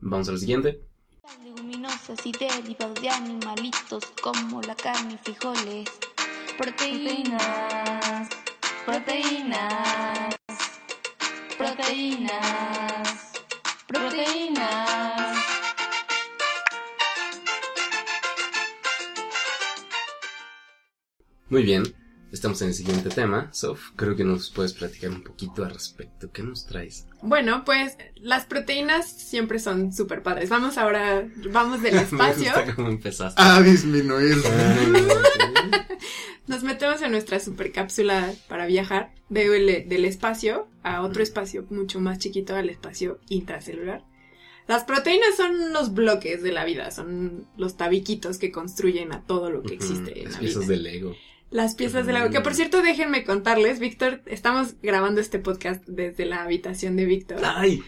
[0.00, 0.80] Vamos al siguiente.
[1.44, 5.88] leguminosas y derivados de animalitos como la carne y frijoles.
[6.58, 8.28] Proteínas,
[8.84, 10.36] proteínas.
[11.58, 13.32] Proteínas.
[13.86, 15.36] Proteínas.
[21.48, 21.82] Muy bien,
[22.32, 23.48] estamos en el siguiente tema.
[23.52, 26.30] Sof, creo que nos puedes platicar un poquito al respecto.
[26.32, 27.06] ¿Qué nos traes?
[27.22, 30.48] Bueno, pues las proteínas siempre son súper padres.
[30.50, 32.52] Vamos ahora, vamos del Me espacio.
[32.54, 33.40] gusta cómo empezaste.
[33.42, 34.36] A disminuir.
[36.46, 42.18] Nos metemos en nuestra supercápsula para viajar del, del espacio a otro espacio mucho más
[42.18, 44.04] chiquito, al espacio intracelular.
[44.66, 49.50] Las proteínas son los bloques de la vida, son los tabiquitos que construyen a todo
[49.50, 50.70] lo que existe en Las la piezas vida.
[50.70, 51.16] de Lego.
[51.50, 52.30] Las piezas de la...
[52.30, 57.40] Que por cierto, déjenme contarles, Víctor, estamos grabando este podcast desde la habitación de Víctor.
[57.44, 57.82] ¡Ay!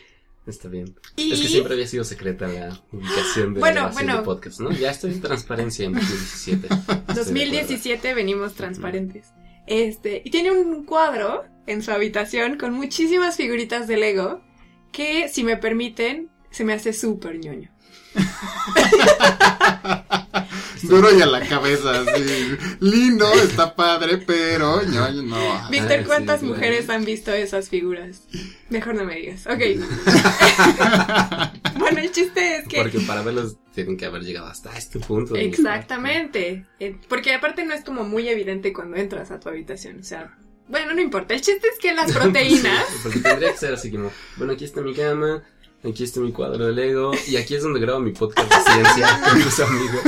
[0.47, 0.97] Está bien.
[1.15, 1.33] Y...
[1.33, 4.17] Es que siempre había sido secreta la ubicación de Bueno, la bueno.
[4.17, 4.73] de podcast, ¿no?
[4.73, 6.67] Ya estoy en transparencia en 2017.
[6.67, 7.15] Estoy de acuerdo.
[7.15, 9.29] 2017 venimos transparentes.
[9.69, 14.43] Este, y tiene un cuadro en su habitación con muchísimas figuritas de Lego
[14.91, 17.71] que, si me permiten, se me hace súper ñoño.
[20.89, 22.57] Duro y a la cabeza, así.
[22.81, 25.69] Lindo, está padre, pero no, no.
[25.71, 26.55] Víctor, sí, ¿cuántas claro.
[26.55, 28.23] mujeres han visto esas figuras?
[28.69, 29.47] Mejor no me digas.
[29.47, 29.61] Ok.
[31.79, 32.79] bueno, el chiste es que...
[32.79, 35.37] Porque para verlos tienen que haber llegado hasta este punto.
[35.37, 36.67] Exactamente.
[36.79, 40.01] Eh, Porque aparte no es como muy evidente cuando entras a tu habitación.
[40.01, 40.37] O sea,
[40.69, 41.35] bueno, no importa.
[41.35, 42.87] El chiste es que las proteínas...
[42.89, 45.43] Sí, porque tendría que ser así como, bueno, aquí está mi cama,
[45.85, 49.21] aquí está mi cuadro de Lego, y aquí es donde grabo mi podcast de ciencia
[49.29, 50.03] con mis amigos.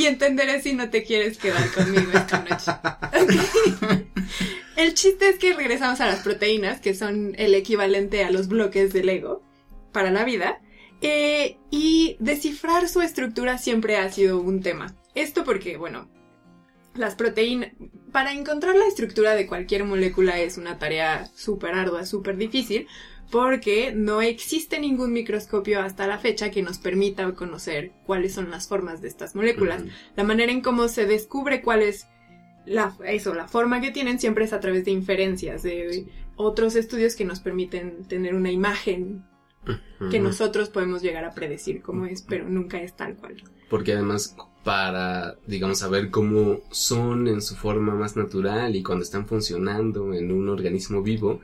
[0.00, 2.72] Y entenderé si no te quieres quedar conmigo esta noche.
[4.76, 8.94] El chiste es que regresamos a las proteínas, que son el equivalente a los bloques
[8.94, 9.42] de Lego
[9.92, 10.62] para la vida.
[11.00, 14.94] eh, y descifrar su estructura siempre ha sido un tema.
[15.14, 16.08] Esto porque, bueno,
[16.94, 17.72] las proteínas...
[18.12, 22.88] Para encontrar la estructura de cualquier molécula es una tarea súper ardua, súper difícil,
[23.30, 28.68] porque no existe ningún microscopio hasta la fecha que nos permita conocer cuáles son las
[28.68, 29.84] formas de estas moléculas.
[30.16, 32.08] La manera en cómo se descubre cuál es
[32.66, 37.14] la, eso, la forma que tienen siempre es a través de inferencias, de otros estudios
[37.14, 39.24] que nos permiten tener una imagen
[40.10, 43.36] que nosotros podemos llegar a predecir cómo es, pero nunca es tal cual.
[43.68, 49.26] Porque además, para, digamos, saber cómo son en su forma más natural y cuando están
[49.26, 51.40] funcionando en un organismo vivo,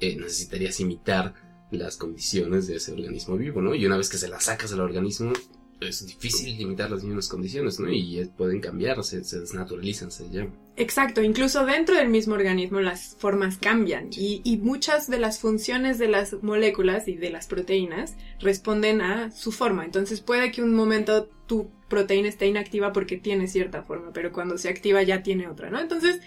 [0.00, 1.34] eh, necesitarías imitar
[1.70, 3.74] las condiciones de ese organismo vivo, ¿no?
[3.74, 5.32] Y una vez que se las sacas al organismo,
[5.80, 7.90] es difícil imitar las mismas condiciones, ¿no?
[7.90, 10.50] Y pueden cambiar, se, se desnaturalizan, se llama.
[10.76, 15.98] Exacto, incluso dentro del mismo organismo las formas cambian y, y muchas de las funciones
[15.98, 19.84] de las moléculas y de las proteínas responden a su forma.
[19.84, 24.58] Entonces puede que un momento tu proteína esté inactiva porque tiene cierta forma, pero cuando
[24.58, 25.80] se activa ya tiene otra, ¿no?
[25.80, 26.20] Entonces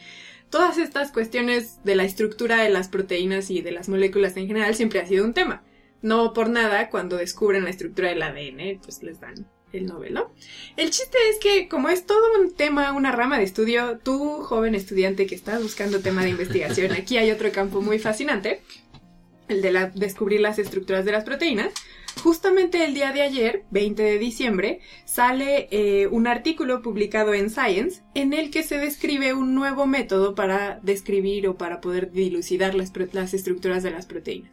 [0.49, 4.75] todas estas cuestiones de la estructura de las proteínas y de las moléculas en general
[4.75, 5.63] siempre ha sido un tema.
[6.01, 10.31] No por nada, cuando descubren la estructura del ADN, pues les dan el Nobel, ¿no?
[10.77, 14.75] El chiste es que como es todo un tema, una rama de estudio, tú, joven
[14.75, 18.61] estudiante que estás buscando tema de investigación, aquí hay otro campo muy fascinante,
[19.49, 21.73] el de la- descubrir las estructuras de las proteínas.
[22.23, 28.01] Justamente el día de ayer, 20 de diciembre, sale eh, un artículo publicado en Science
[28.15, 32.91] en el que se describe un nuevo método para describir o para poder dilucidar las,
[33.13, 34.51] las estructuras de las proteínas.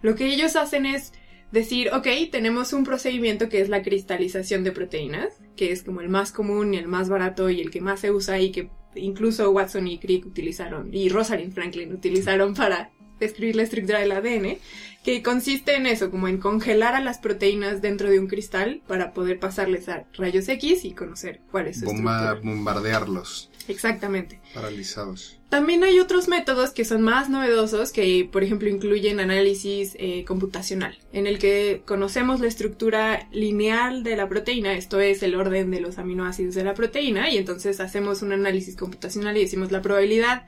[0.00, 1.12] Lo que ellos hacen es
[1.52, 6.08] decir, ok, tenemos un procedimiento que es la cristalización de proteínas, que es como el
[6.08, 9.50] más común y el más barato y el que más se usa y que incluso
[9.50, 12.90] Watson y Crick utilizaron y Rosalind Franklin utilizaron para
[13.24, 14.58] describir la estructura del ADN,
[15.04, 19.12] que consiste en eso, como en congelar a las proteínas dentro de un cristal para
[19.12, 22.52] poder pasarles a rayos X y conocer cuál es su Bomba- estructura.
[22.54, 24.40] bombardearlos, Exactamente.
[24.54, 25.38] paralizados.
[25.48, 30.96] También hay otros métodos que son más novedosos que, por ejemplo, incluyen análisis eh, computacional,
[31.12, 35.80] en el que conocemos la estructura lineal de la proteína, esto es el orden de
[35.80, 40.46] los aminoácidos de la proteína, y entonces hacemos un análisis computacional y decimos la probabilidad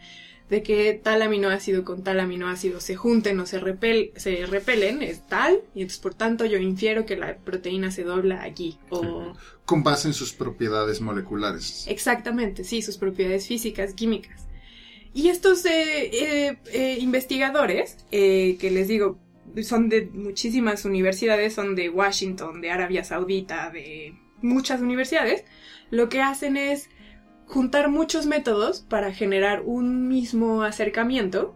[0.51, 5.27] de que tal aminoácido con tal aminoácido se junten o se, repel- se repelen es
[5.27, 9.33] tal, y entonces por tanto yo infiero que la proteína se dobla aquí, o...
[9.65, 11.87] Con base en sus propiedades moleculares.
[11.89, 14.47] Exactamente, sí, sus propiedades físicas, químicas.
[15.15, 19.19] Y estos eh, eh, eh, investigadores, eh, que les digo,
[19.63, 25.45] son de muchísimas universidades, son de Washington, de Arabia Saudita, de muchas universidades,
[25.91, 26.91] lo que hacen es
[27.47, 31.55] juntar muchos métodos para generar un mismo acercamiento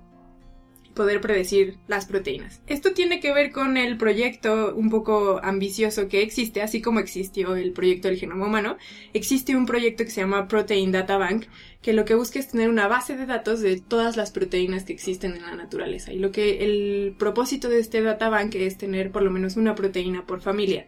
[0.98, 2.60] poder predecir las proteínas.
[2.66, 7.54] Esto tiene que ver con el proyecto un poco ambicioso que existe, así como existió
[7.54, 8.76] el proyecto del genoma humano.
[9.12, 11.44] Existe un proyecto que se llama Protein Data Bank,
[11.82, 14.92] que lo que busca es tener una base de datos de todas las proteínas que
[14.92, 16.12] existen en la naturaleza.
[16.12, 19.76] Y lo que el propósito de este data bank es tener por lo menos una
[19.76, 20.84] proteína por familia.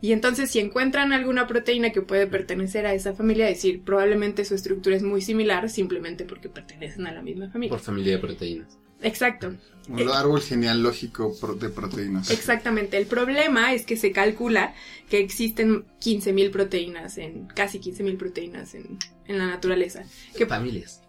[0.00, 4.54] Y entonces si encuentran alguna proteína que puede pertenecer a esa familia, decir, probablemente su
[4.54, 7.70] estructura es muy similar simplemente porque pertenecen a la misma familia.
[7.70, 8.78] Por familia de proteínas.
[9.02, 9.54] Exacto.
[9.88, 12.30] Un árbol genealógico de proteínas.
[12.30, 12.98] Exactamente.
[12.98, 14.74] El problema es que se calcula
[15.08, 20.04] que existen 15.000 proteínas, en casi 15.000 proteínas en, en la naturaleza.
[20.36, 21.00] ¿Qué familias?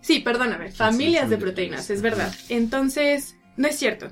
[0.00, 2.32] Sí, perdóname, familias de proteínas, es verdad.
[2.48, 4.08] Entonces, no es cierto.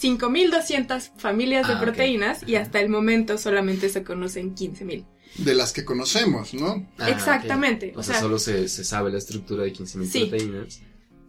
[0.00, 5.04] 5.200 familias de Ah, proteínas y hasta el momento solamente se conocen 15.000.
[5.38, 6.86] De las que conocemos, ¿no?
[6.98, 7.92] Ah, Exactamente.
[7.96, 10.24] O, o sea, sea- solo se, se sabe la estructura de 15.000 Sí.
[10.26, 10.80] proteínas.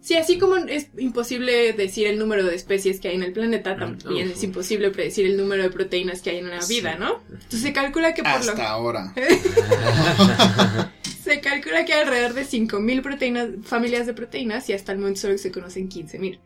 [0.01, 3.73] Sí, así como es imposible decir el número de especies que hay en el planeta,
[3.75, 4.35] Mm, también uf.
[4.37, 6.75] es imposible predecir el número de proteínas que hay en la Sí.
[6.75, 7.23] vida, ¿no?
[7.31, 9.13] Entonces se calcula que por lo Hasta ahora.
[11.23, 15.21] Se calcula que hay alrededor de 5.000 proteínas, familias de proteínas y hasta el momento
[15.21, 16.39] solo se conocen 15.000.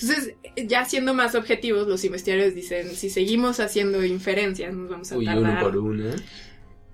[0.00, 0.34] Entonces,
[0.68, 5.24] ya siendo más objetivos, los investigadores dicen, si seguimos haciendo inferencias, nos vamos a Uy,
[5.24, 5.52] tardar.
[5.52, 6.10] uno por una.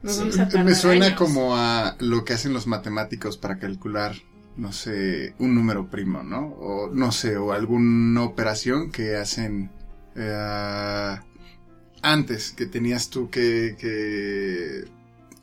[0.02, 0.18] Nos Sí.
[0.20, 1.18] vamos a tardar Me suena años.
[1.18, 4.14] como a lo que hacen los matemáticos para calcular,
[4.56, 6.48] no sé, un número primo, ¿no?
[6.48, 9.70] O no sé, o alguna operación que hacen
[10.16, 11.16] eh,
[12.02, 14.84] antes, que tenías tú que, que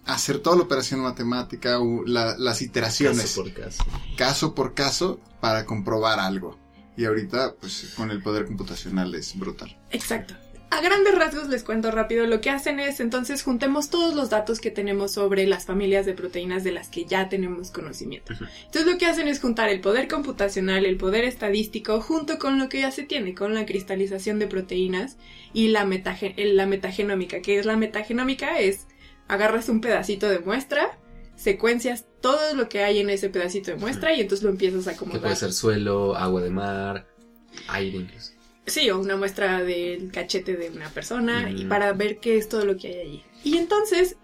[0.05, 3.83] hacer toda la operación matemática, o la- las iteraciones, Caso por caso.
[4.17, 6.57] caso por caso, para comprobar algo.
[6.97, 9.77] Y ahorita, pues con el poder computacional es brutal.
[9.91, 10.33] Exacto.
[10.69, 14.59] A grandes rasgos les cuento rápido, lo que hacen es entonces juntemos todos los datos
[14.59, 18.33] que tenemos sobre las familias de proteínas de las que ya tenemos conocimiento.
[18.33, 22.67] Entonces lo que hacen es juntar el poder computacional, el poder estadístico, junto con lo
[22.67, 25.15] que ya se tiene, con la cristalización de proteínas
[25.53, 27.41] y la, metagen- la metagenómica.
[27.41, 28.59] ¿Qué es la metagenómica?
[28.59, 28.87] Es
[29.29, 30.99] agarras un pedacito de muestra,
[31.37, 34.91] secuencias todo lo que hay en ese pedacito de muestra y entonces lo empiezas a
[34.91, 35.21] Que acomodar.
[35.21, 37.07] puede ser suelo, agua de mar,
[37.69, 38.33] aire incluso.
[38.65, 41.69] Sí, o una muestra del cachete de una persona y Mm.
[41.69, 43.23] para ver qué es todo lo que hay allí.
[43.45, 44.17] Y entonces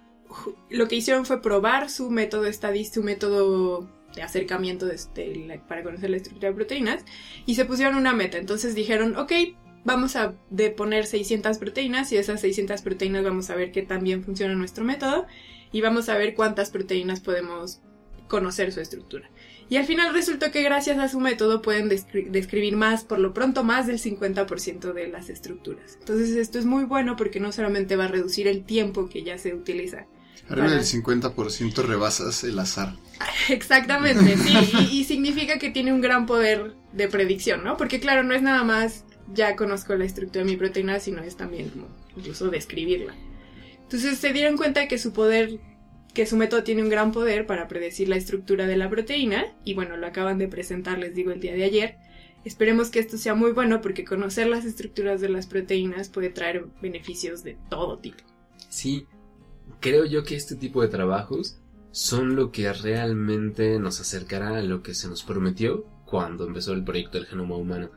[0.69, 5.65] lo que hicieron fue probar su método estadístico, su método de acercamiento de este, la-
[5.65, 7.05] para conocer la estructura de proteínas
[7.45, 8.37] y se pusieron una meta.
[8.37, 9.31] Entonces dijeron, ok,
[9.85, 13.81] vamos a de poner 600 proteínas y de esas 600 proteínas vamos a ver qué
[13.83, 15.25] tan bien funciona nuestro método
[15.73, 17.81] y vamos a ver cuántas proteínas podemos
[18.29, 19.29] conocer su estructura.
[19.69, 23.33] Y al final resultó que gracias a su método pueden descri- describir más, por lo
[23.33, 25.97] pronto más del 50% de las estructuras.
[25.99, 29.37] Entonces esto es muy bueno porque no solamente va a reducir el tiempo que ya
[29.37, 30.05] se utiliza.
[30.49, 32.95] Arriba Para- del 50% rebasas el azar.
[33.49, 34.53] Exactamente, sí,
[34.91, 37.77] y, y significa que tiene un gran poder de predicción, ¿no?
[37.77, 41.37] Porque claro, no es nada más ya conozco la estructura de mi proteína, sino es
[41.37, 43.13] también como incluso describirla.
[43.93, 45.59] Entonces se dieron cuenta que su poder,
[46.15, 49.75] que su método tiene un gran poder para predecir la estructura de la proteína, y
[49.75, 51.97] bueno, lo acaban de presentar, les digo, el día de ayer.
[52.43, 56.65] Esperemos que esto sea muy bueno porque conocer las estructuras de las proteínas puede traer
[56.81, 58.17] beneficios de todo tipo.
[58.67, 59.05] Sí,
[59.79, 61.59] creo yo que este tipo de trabajos
[61.91, 66.83] son lo que realmente nos acercará a lo que se nos prometió cuando empezó el
[66.83, 67.91] proyecto del genoma humano.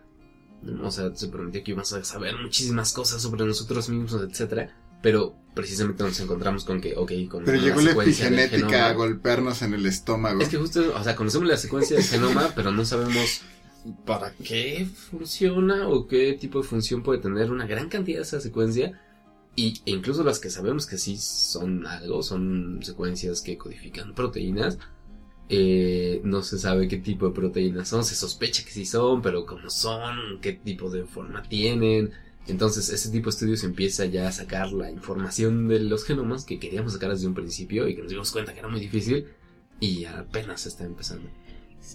[0.82, 5.36] O sea, se prometió que íbamos a saber muchísimas cosas sobre nosotros mismos, etcétera, pero
[5.54, 9.86] precisamente nos encontramos con que, ok, con Pero llegó la epigenética a golpearnos en el
[9.86, 10.40] estómago.
[10.40, 13.40] Es que justo, o sea, conocemos la secuencia del genoma, pero no sabemos
[14.04, 18.40] para qué funciona o qué tipo de función puede tener una gran cantidad de esa
[18.40, 19.00] secuencia.
[19.54, 24.78] Y, e incluso las que sabemos que sí son algo, son secuencias que codifican proteínas.
[25.48, 29.46] eh, no se sabe qué tipo de proteínas son, se sospecha que sí son, pero
[29.46, 32.12] cómo son, qué tipo de forma tienen.
[32.48, 36.58] Entonces, ese tipo de estudios empieza ya a sacar la información de los genomas que
[36.58, 39.26] queríamos sacar desde un principio y que nos dimos cuenta que era muy difícil
[39.80, 41.28] y apenas está empezando.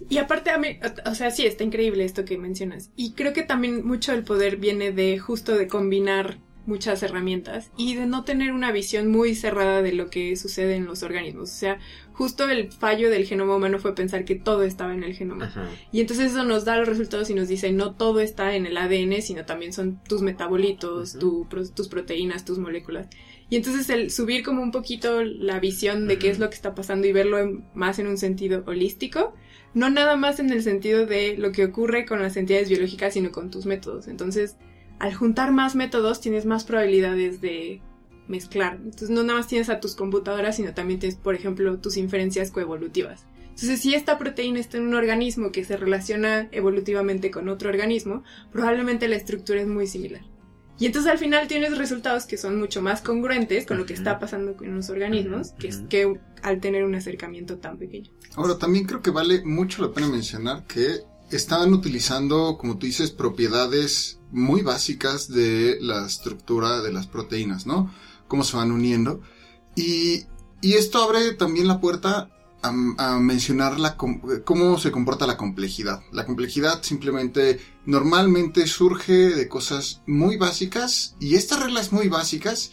[0.09, 2.91] Y aparte, a mí, o sea, sí, está increíble esto que mencionas.
[2.95, 7.95] Y creo que también mucho del poder viene de justo de combinar muchas herramientas y
[7.95, 11.51] de no tener una visión muy cerrada de lo que sucede en los organismos.
[11.51, 11.79] O sea,
[12.21, 15.45] justo el fallo del genoma humano fue pensar que todo estaba en el genoma.
[15.45, 15.67] Ajá.
[15.91, 18.77] Y entonces eso nos da los resultados y nos dice no todo está en el
[18.77, 23.07] ADN, sino también son tus metabolitos, tu tus proteínas, tus moléculas.
[23.49, 26.75] Y entonces el subir como un poquito la visión de qué es lo que está
[26.75, 29.33] pasando y verlo en- más en un sentido holístico,
[29.73, 33.31] no nada más en el sentido de lo que ocurre con las entidades biológicas, sino
[33.31, 34.07] con tus métodos.
[34.07, 34.57] Entonces,
[34.99, 37.81] al juntar más métodos tienes más probabilidades de
[38.27, 38.75] mezclar.
[38.83, 42.51] Entonces no nada más tienes a tus computadoras, sino también tienes, por ejemplo, tus inferencias
[42.51, 43.25] coevolutivas.
[43.49, 48.23] Entonces si esta proteína está en un organismo que se relaciona evolutivamente con otro organismo,
[48.51, 50.21] probablemente la estructura es muy similar.
[50.79, 54.17] Y entonces al final tienes resultados que son mucho más congruentes con lo que está
[54.17, 55.87] pasando con los organismos que, Ujú.
[55.89, 58.09] que al tener un acercamiento tan pequeño.
[58.35, 63.11] Ahora, también creo que vale mucho la pena mencionar que estaban utilizando, como tú dices,
[63.11, 67.93] propiedades muy básicas de la estructura de las proteínas, ¿no?
[68.31, 69.19] Cómo se van uniendo.
[69.75, 70.25] Y,
[70.61, 72.29] y esto abre también la puerta
[72.63, 76.01] a, a mencionar la, com- cómo se comporta la complejidad.
[76.13, 82.71] La complejidad simplemente normalmente surge de cosas muy básicas y estas reglas muy básicas,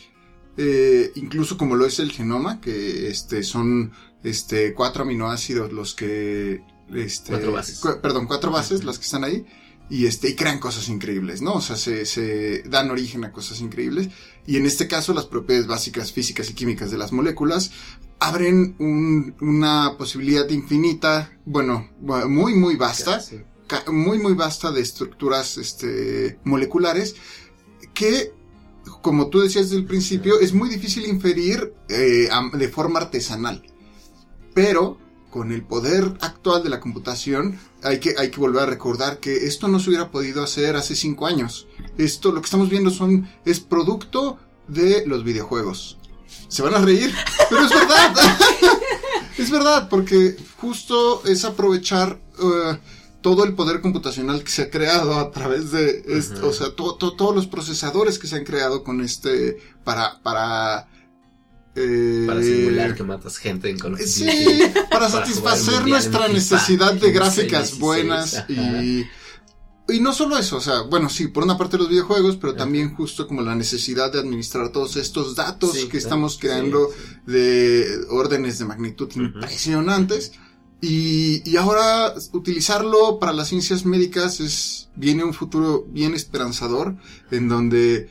[0.57, 3.91] eh, incluso como lo es el genoma, que este, son
[4.23, 6.63] este, cuatro aminoácidos los que...
[6.95, 7.81] Este, Cuatro bases.
[7.81, 9.45] cu- perdón, cuatro bases las que están ahí.
[9.91, 11.55] Y, este, y crean cosas increíbles, ¿no?
[11.55, 14.11] O sea, se, se dan origen a cosas increíbles.
[14.47, 17.71] Y en este caso, las propiedades básicas físicas y químicas de las moléculas
[18.21, 23.37] abren un- una posibilidad infinita, bueno, bu- muy, muy vasta, Sí.
[23.91, 27.15] muy, muy vasta de estructuras este, moleculares
[27.95, 28.33] que,
[29.03, 33.63] como tú decías desde el principio, es muy difícil inferir eh, de forma artesanal.
[34.55, 34.99] Pero
[35.39, 39.47] con el poder actual de la computación, hay que, hay que volver a recordar que
[39.47, 41.69] esto no se hubiera podido hacer hace cinco años.
[41.97, 44.37] Esto, lo que estamos viendo son, es producto
[44.67, 45.97] de los videojuegos.
[46.49, 47.15] Se van a reír,
[47.49, 48.17] pero es verdad.
[49.39, 52.79] es verdad, porque justo es aprovechar eh,
[53.21, 56.97] todo el poder computacional que se ha creado a través de, este- o sea, to-
[56.97, 60.89] to- todos los procesadores que se han creado con este, para, para,
[61.79, 64.11] eh, Para simular que matas gente en Call of Duty.
[64.11, 64.27] Sí,
[64.91, 68.53] para satisfacer nuestra necesidad de 15, gráficas 16, buenas ajá.
[68.53, 69.07] y...
[69.91, 72.59] Y no solo eso, o sea, bueno, sí, por una parte los videojuegos, pero Ajá.
[72.59, 75.99] también justo como la necesidad de administrar todos estos datos Sí, que claro.
[75.99, 77.33] estamos creando sí.
[77.33, 80.33] de órdenes de magnitud impresionantes.
[80.83, 86.97] Y, y ahora utilizarlo para las ciencias médicas es, viene un futuro bien esperanzador,
[87.31, 88.11] en donde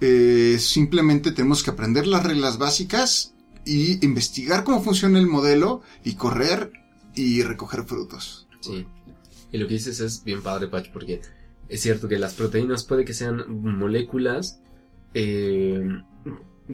[0.00, 3.34] eh, simplemente tenemos que aprender las reglas básicas
[3.64, 6.72] y investigar cómo funciona el modelo y correr
[7.14, 8.46] y recoger frutos.
[8.60, 8.86] Sí.
[9.52, 11.20] Y lo que dices es bien padre, Patch, porque
[11.68, 14.60] es cierto que las proteínas puede que sean moléculas
[15.14, 16.02] eh,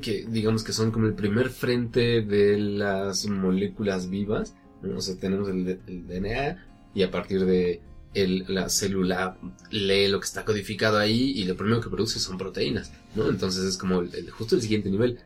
[0.00, 4.56] que digamos que son como el primer frente de las moléculas vivas.
[4.82, 7.80] O sea, tenemos el DNA y a partir de
[8.14, 9.38] la célula
[9.70, 13.28] lee lo que está codificado ahí y lo primero que produce son proteínas, ¿no?
[13.28, 15.20] Entonces es como el- justo el siguiente nivel.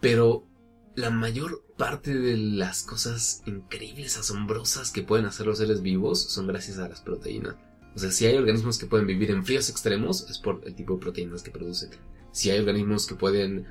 [0.00, 0.44] Pero
[0.94, 6.46] la mayor parte de las cosas increíbles, asombrosas que pueden hacer los seres vivos son
[6.46, 7.56] gracias a las proteínas.
[7.94, 10.94] O sea, si hay organismos que pueden vivir en fríos extremos, es por el tipo
[10.94, 11.90] de proteínas que producen.
[12.30, 13.66] Si hay organismos que pueden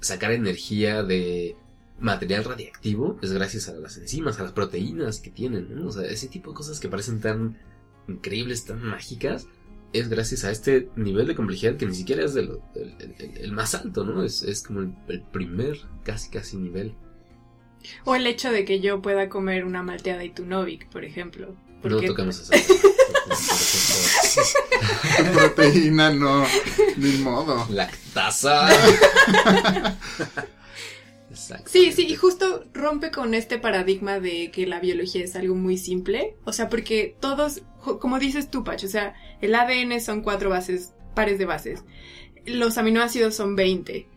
[0.00, 1.56] sacar energía de
[1.98, 5.74] material radiactivo, es gracias a las enzimas, a las proteínas que tienen.
[5.74, 5.88] ¿no?
[5.88, 7.56] O sea, ese tipo de cosas que parecen tan
[8.08, 9.46] increíbles, tan mágicas,
[9.92, 13.52] es gracias a este nivel de complejidad que ni siquiera es el, el- el- el
[13.52, 14.22] más alto, ¿no?
[14.24, 16.94] Es, es como el, el primer, casi, casi nivel.
[18.04, 21.54] O el hecho de que yo pueda comer una malteada y tu Novik, por ejemplo.
[21.84, 22.54] No tocamos esa.
[25.32, 26.44] Proteína, no,
[26.96, 27.66] ni modo.
[27.70, 28.68] Lactasa.
[31.30, 31.68] Exacto.
[31.70, 35.76] Sí, sí, y justo rompe con este paradigma de que la biología es algo muy
[35.78, 36.36] simple.
[36.44, 40.92] O sea, porque todos, como dices tú, Pacho, o sea, el ADN son cuatro bases,
[41.14, 41.84] pares de bases.
[42.46, 44.08] Los aminoácidos son 20.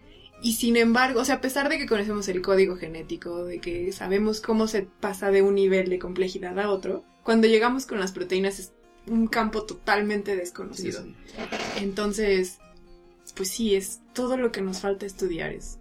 [0.41, 3.91] Y sin embargo, o sea, a pesar de que conocemos el código genético, de que
[3.91, 8.11] sabemos cómo se pasa de un nivel de complejidad a otro, cuando llegamos con las
[8.11, 8.71] proteínas es
[9.07, 11.03] un campo totalmente desconocido.
[11.77, 12.59] Entonces,
[13.35, 15.53] pues sí, es todo lo que nos falta estudiar.
[15.53, 15.79] Es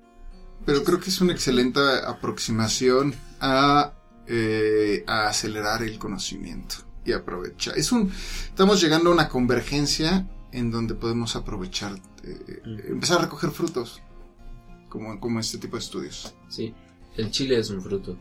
[0.65, 3.93] Pero creo que es una excelente aproximación a,
[4.27, 7.79] eh, a acelerar el conocimiento y aprovechar.
[7.79, 8.11] Es un,
[8.49, 11.93] estamos llegando a una convergencia en donde podemos aprovechar,
[12.25, 12.93] eh, Mm.
[12.95, 14.03] empezar a recoger frutos,
[14.89, 16.35] como, como este tipo de estudios.
[16.49, 16.75] Sí,
[17.17, 18.17] el chile es un fruto.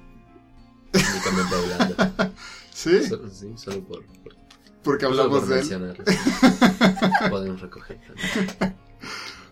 [2.74, 3.00] ¿Sí?
[3.32, 4.36] Sí, solo por, por-
[4.84, 5.96] Porque hablamos por de él.
[7.30, 8.76] Podemos recoger también.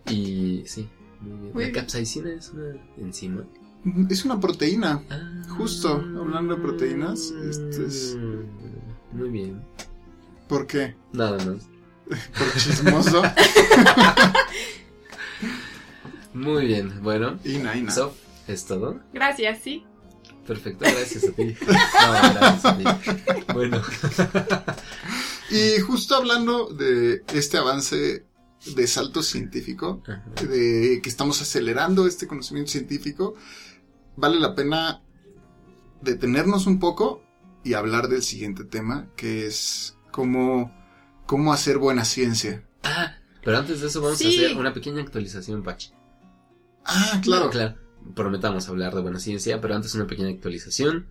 [0.09, 0.87] Y sí,
[1.21, 1.41] muy bien.
[1.53, 1.71] Muy la bien.
[1.73, 3.43] capsaicina es una enzima.
[4.09, 5.01] Es una proteína.
[5.09, 8.82] Ah, Justo, hablando de proteínas, este es- mm,
[9.13, 9.63] Muy bien.
[10.47, 10.95] ¿Por qué?
[11.11, 11.69] Nada más.
[12.37, 13.21] Por chismoso.
[16.33, 17.39] Muy bien, bueno.
[17.45, 17.91] Ina, Ina.
[17.91, 18.13] Sof,
[18.47, 18.99] ¿es todo?
[19.13, 19.85] Gracias, sí.
[20.47, 21.55] Perfecto, gracias a ti.
[21.65, 22.83] No, gracias a ti.
[23.53, 23.81] Bueno,
[25.51, 28.25] Y justo hablando de este avance
[28.75, 30.23] de salto científico, Ajá.
[30.41, 33.35] de que estamos acelerando este conocimiento científico,
[34.15, 35.01] vale la pena
[36.01, 37.21] detenernos un poco
[37.63, 40.71] y hablar del siguiente tema, que es cómo,
[41.25, 42.63] cómo hacer buena ciencia.
[42.83, 44.25] Ah, pero antes de eso vamos Sí.
[44.25, 45.91] a hacer una pequeña actualización, Pachi.
[46.85, 47.49] Ah, claro.
[47.49, 47.75] claro.
[48.15, 51.07] Prometamos hablar de buena ciencia, pero antes una pequeña actualización.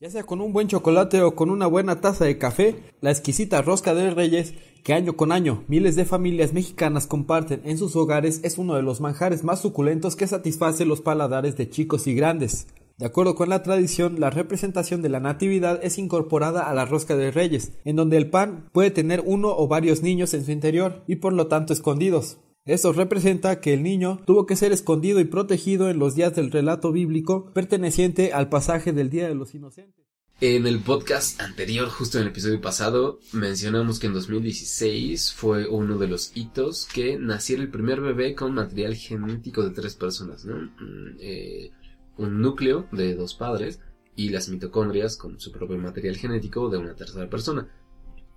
[0.00, 3.62] Ya sea con un buen chocolate o con una buena taza de café, la exquisita
[3.62, 8.40] rosca de reyes que año con año miles de familias mexicanas comparten en sus hogares
[8.42, 12.66] es uno de los manjares más suculentos que satisface los paladares de chicos y grandes.
[12.98, 17.16] De acuerdo con la tradición, la representación de la natividad es incorporada a la rosca
[17.16, 21.02] de reyes, en donde el pan puede tener uno o varios niños en su interior
[21.06, 22.38] y por lo tanto escondidos.
[22.64, 26.52] Esto representa que el niño tuvo que ser escondido y protegido en los días del
[26.52, 30.06] relato bíblico perteneciente al pasaje del Día de los Inocentes.
[30.40, 35.98] En el podcast anterior, justo en el episodio pasado, mencionamos que en 2016 fue uno
[35.98, 40.56] de los hitos que naciera el primer bebé con material genético de tres personas, ¿no?
[40.56, 41.70] Mm, eh,
[42.16, 43.80] un núcleo de dos padres
[44.14, 47.68] y las mitocondrias con su propio material genético de una tercera persona.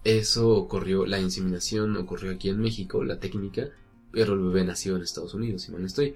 [0.03, 3.69] Eso ocurrió, la inseminación ocurrió aquí en México, la técnica,
[4.11, 6.15] pero el bebé nació en Estados Unidos, si mal estoy.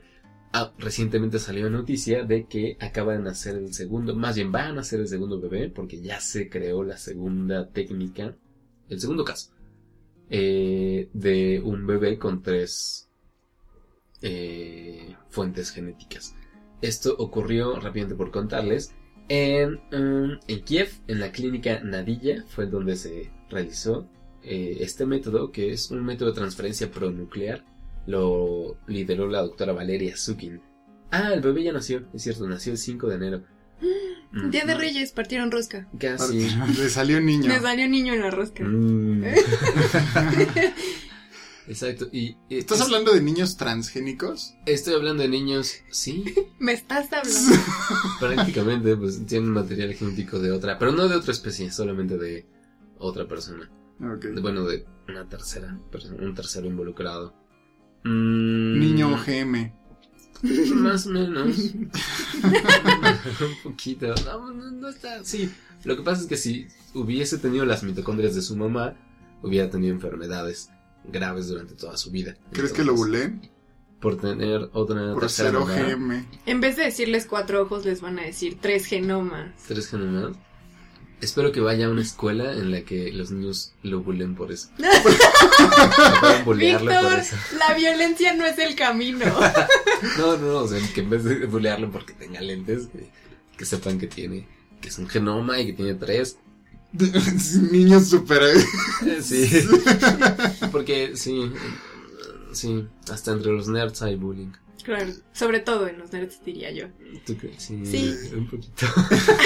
[0.53, 4.73] Ah, recientemente salió noticia de que acaba de nacer el segundo, más bien va a
[4.73, 8.35] nacer el segundo bebé, porque ya se creó la segunda técnica,
[8.89, 9.51] el segundo caso,
[10.29, 13.09] eh, de un bebé con tres
[14.21, 16.35] eh, fuentes genéticas.
[16.81, 18.93] Esto ocurrió, rápidamente por contarles,
[19.27, 24.07] en, um, en Kiev, en la clínica Nadilla, fue donde se realizó
[24.43, 27.63] eh, este método, que es un método de transferencia pronuclear.
[28.07, 30.61] Lo lideró la doctora Valeria Zukin.
[31.11, 33.43] Ah, el bebé ya nació, es cierto, nació el 5 de enero.
[34.31, 35.87] Mm, Día de no, Reyes partieron rosca.
[35.99, 36.47] Casi.
[36.77, 37.49] Le salió un niño.
[37.49, 38.63] Me salió niño en la rosca.
[38.63, 39.23] Mm.
[41.69, 42.35] Exacto, y...
[42.49, 44.55] y ¿Estás es- hablando de niños transgénicos?
[44.65, 46.25] Estoy hablando de niños, sí,
[46.59, 47.63] Me estás hablando.
[48.19, 52.45] prácticamente, pues tienen material genético de otra, pero no de otra especie, solamente de
[52.97, 53.69] otra persona.
[53.99, 57.33] De- bueno, de una tercera persona, un tercero involucrado.
[58.03, 59.73] Mm, Niño GM.
[60.75, 61.55] Más o menos.
[61.57, 61.89] un
[63.63, 64.07] poquito.
[64.25, 65.23] No, no, no está.
[65.23, 65.51] Sí.
[65.83, 68.95] Lo que pasa es que si hubiese tenido las mitocondrias de su mamá,
[69.43, 70.69] hubiera tenido enfermedades
[71.11, 72.35] graves durante toda su vida.
[72.51, 73.33] ¿Crees que lo bulé?
[73.99, 76.25] Por tener otra Por tercera ser OGM.
[76.45, 79.51] En vez de decirles cuatro ojos, les van a decir tres genomas.
[79.67, 80.37] tres genomas.
[81.21, 84.69] Espero que vaya a una escuela en la que los niños lo bulen por eso.
[86.45, 87.35] Por Víctor, eso.
[87.57, 89.25] la violencia no es el camino.
[90.17, 93.09] No, no, no, o sea, que en vez de bulearlo porque tenga lentes, que,
[93.57, 94.47] que sepan que tiene,
[94.79, 96.37] que es un genoma y que tiene tres.
[97.71, 98.41] Niños super.
[98.43, 99.47] Eh, Sí.
[100.71, 104.51] Porque sí, eh, sí, hasta entre los nerds hay bullying.
[104.83, 106.87] Claro, sobre todo en los nerds diría yo.
[107.25, 107.61] ¿Tú crees?
[107.63, 108.15] Sí, Sí.
[108.35, 108.85] un poquito.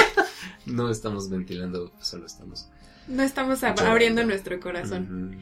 [0.68, 2.70] no estamos ventilando, solo estamos.
[3.08, 5.38] No estamos ab- abriendo nuestro corazón.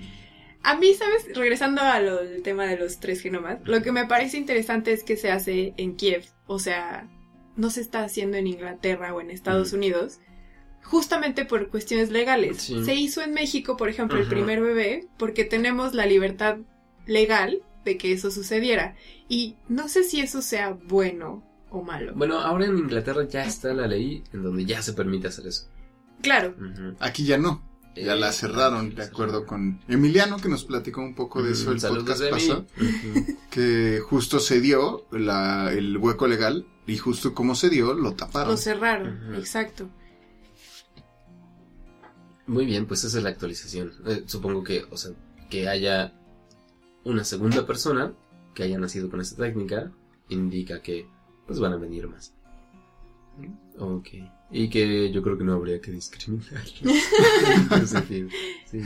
[0.64, 1.36] A mí, ¿sabes?
[1.36, 5.32] Regresando al tema de los tres genomas, lo que me parece interesante es que se
[5.32, 6.26] hace en Kiev.
[6.48, 7.08] O sea,
[7.58, 9.74] no se está haciendo en Inglaterra o en Estados.
[9.74, 10.20] Unidos.
[10.84, 12.58] Justamente por cuestiones legales.
[12.58, 12.84] Sí.
[12.84, 16.58] Se hizo en México, por ejemplo, el primer bebé, porque tenemos la libertad
[17.06, 18.96] legal de que eso sucediera.
[19.30, 22.14] Y no sé si eso sea bueno o malo.
[22.16, 25.68] Bueno, ahora en Inglaterra ya está la ley en donde ya se permite hacer eso.
[26.22, 26.56] Claro.
[27.00, 27.64] Aquí ya no.
[27.96, 31.72] Ya Eh, la cerraron, de acuerdo con Emiliano, que nos platicó un poco de eso
[31.72, 32.66] el saludos podcast pasado.
[33.50, 38.52] Que justo se dio la- el hueco legal y justo como se dio, lo taparon.
[38.52, 39.90] lo cerraron, exacto.
[42.52, 43.94] Muy bien, pues esa es la actualización.
[44.06, 45.14] Eh, supongo que, o sea,
[45.50, 46.14] que haya
[47.06, 48.14] una segunda persona
[48.54, 49.90] que haya nacido con esta técnica
[50.28, 51.08] indica que
[51.48, 52.36] pues van a venir más.
[53.80, 54.10] Ok.
[54.52, 56.62] Y que yo creo que no habría que discriminar.
[58.66, 58.84] Sí.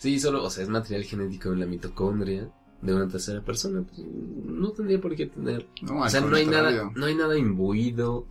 [0.00, 2.50] sí, solo, o sea, es material genético en la mitocondria
[2.82, 3.82] de una tercera persona.
[3.82, 5.68] Pues, no tendría por qué tener.
[5.80, 8.26] No, O sea, no hay nada, no hay nada imbuido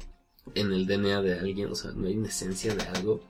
[0.54, 3.22] en el DNA de alguien, o sea, no hay una esencia de algo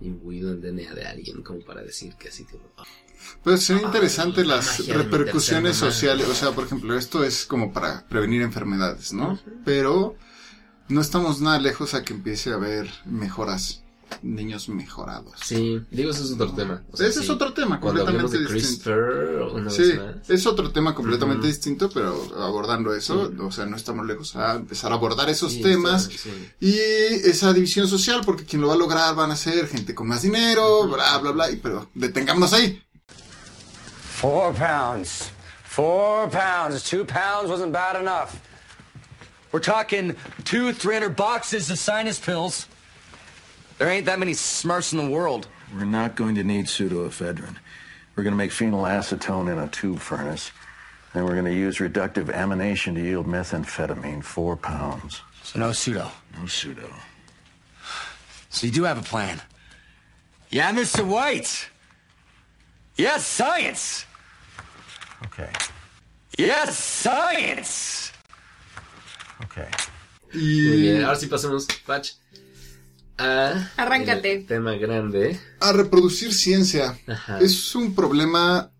[0.00, 2.84] imbuido en DNA de alguien como para decir que así tipo, ah,
[3.42, 6.28] Pues sería interesante Ay, la las repercusiones sociales.
[6.28, 9.38] O sea, por ejemplo, esto es como para prevenir enfermedades, ¿no?
[9.64, 10.16] Pero
[10.88, 13.82] no estamos nada lejos a que empiece a haber mejoras.
[14.22, 15.32] Niños mejorados.
[15.42, 16.82] Sí, digo, eso es otro tema.
[16.92, 18.90] O sea, Ese es otro tema completamente de distinto.
[19.54, 20.28] Una Sí, vez más.
[20.30, 23.36] es otro tema completamente distinto, pero abordando eso, Sí.
[23.40, 26.50] o sea, no estamos lejos a empezar a abordar esos Sí, temas está- sí.
[26.60, 26.74] y
[27.28, 30.22] esa división social, porque quien lo va a lograr van a ser gente con más
[30.22, 32.82] dinero, bla, bla, bla, y, pero detengámonos ahí.
[34.20, 35.30] Four pounds.
[35.64, 36.82] Four pounds.
[36.82, 38.34] Two pounds wasn't bad enough.
[39.52, 42.66] We're talking two, three hundred boxes of sinus pills.
[43.80, 45.48] There ain't that many Smurfs in the world.
[45.74, 47.56] We're not going to need pseudoephedrine.
[48.14, 50.52] We're going to make phenylacetone in a tube furnace.
[51.14, 55.22] And we're going to use reductive amination to yield methamphetamine, four pounds.
[55.42, 56.10] So no pseudo.
[56.38, 56.90] No pseudo.
[58.50, 59.40] So you do have a plan.
[60.50, 61.02] Yeah, Mr.
[61.02, 61.70] White.
[62.96, 64.04] Yes, science.
[65.24, 65.50] Okay.
[66.36, 68.12] Yes, science.
[69.44, 69.68] Okay.
[70.34, 72.12] Muy Y ahora sí pasemos, Patch,
[73.20, 74.32] a Arráncate.
[74.32, 75.38] el tema grande.
[75.60, 77.38] a reproducir ciencia Ajá.
[77.40, 78.72] es un problema.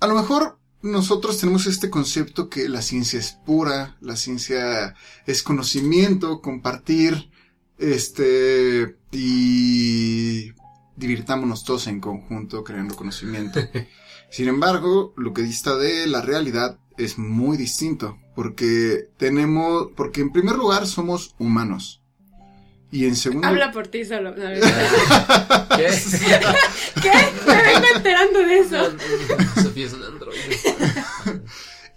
[0.00, 4.94] A lo mejor nosotros tenemos este concepto que la ciencia es pura, la ciencia
[5.26, 7.30] es conocimiento, compartir,
[7.78, 10.52] este, y
[10.96, 13.60] divirtámonos todos en conjunto creando conocimiento.
[14.30, 20.32] Sin embargo, lo que dista de la realidad es muy distinto, porque tenemos, porque en
[20.32, 22.03] primer lugar somos humanos.
[22.94, 24.30] Y en segundo Habla por ti solo.
[24.36, 24.36] No.
[25.76, 25.88] ¿Qué?
[27.02, 27.10] ¿Qué?
[27.44, 28.96] Me vengo enterando de eso.
[29.64, 30.60] Sofía es un androide.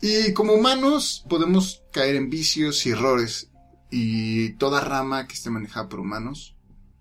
[0.02, 3.52] Y como humanos podemos caer en vicios y errores.
[3.92, 6.56] Y toda rama que esté manejada por humanos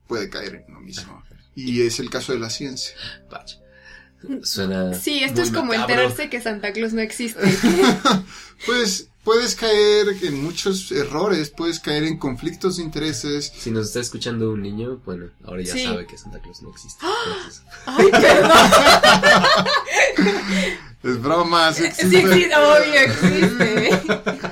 [0.06, 1.22] puede caer en lo mismo.
[1.54, 2.94] Y es el caso de la ciencia.
[3.30, 3.54] Patch.
[4.42, 4.92] Suena.
[4.92, 5.94] Sí, esto muy es como macabro.
[5.94, 7.40] enterarse que Santa Claus no existe.
[8.66, 13.52] Pues puedes caer en muchos errores, puedes caer en conflictos de intereses.
[13.58, 15.82] Si nos está escuchando un niño, bueno, ahora ya Sí.
[15.84, 17.04] sabe que Santa Claus no existe.
[17.04, 17.14] ¡Ah!
[17.36, 19.66] Entonces, Ay, perdón.
[21.02, 22.34] Es broma, sí Sí, existe.
[22.34, 24.00] sí, obvio existe.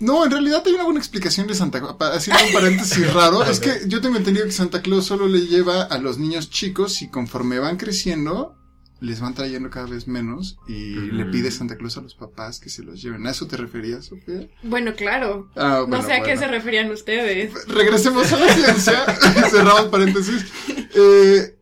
[0.00, 1.96] No, en realidad hay una buena explicación de Santa Claus.
[2.00, 5.82] Hacer un paréntesis raro, es que yo tengo entendido que Santa Claus solo le lleva
[5.84, 8.56] a los niños chicos y conforme van creciendo,
[9.04, 12.70] les van trayendo cada vez menos y le pide Santa Claus a los papás que
[12.70, 13.26] se los lleven.
[13.26, 14.48] ¿A eso te referías, Sofía?
[14.62, 15.50] Bueno, claro.
[15.54, 17.52] Ah, no bueno, sé a qué se referían ustedes.
[17.68, 19.04] Regresemos a la ciencia.
[19.50, 20.46] Cerramos paréntesis.
[20.96, 21.56] Eh,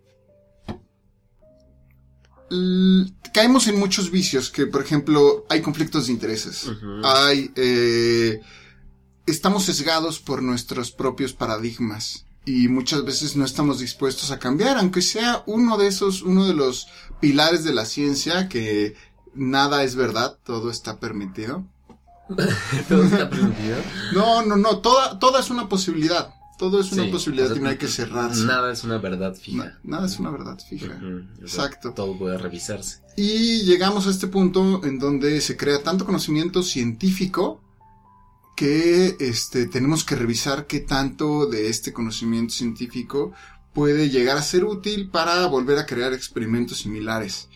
[3.32, 6.70] caemos en muchos vicios que, por ejemplo, hay conflictos de intereses.
[7.03, 8.40] Hay, eh,
[9.26, 12.26] estamos sesgados por nuestros propios paradigmas.
[12.45, 16.55] Y muchas veces no estamos dispuestos a cambiar, aunque sea uno de esos, uno de
[16.55, 16.88] los
[17.20, 18.97] pilares de la ciencia, que
[19.34, 21.64] nada es verdad, todo está permitido.
[22.88, 23.76] Todo está permitido.
[24.14, 26.34] No, no, no, toda, toda es una posibilidad.
[26.59, 28.45] Todo es una Sí, posibilidad o sea, y no hay que cerrarse.
[28.45, 29.78] Nada es una verdad Na- fija.
[29.82, 30.99] nada es una verdad fija.
[31.40, 31.93] Exacto.
[31.93, 33.01] Todo puede revisarse.
[33.16, 37.61] Y llegamos a este punto en donde se crea tanto conocimiento científico
[38.57, 43.32] que este, tenemos que revisar qué tanto de este conocimiento científico
[43.72, 47.48] puede llegar a ser útil para volver a crear experimentos similares.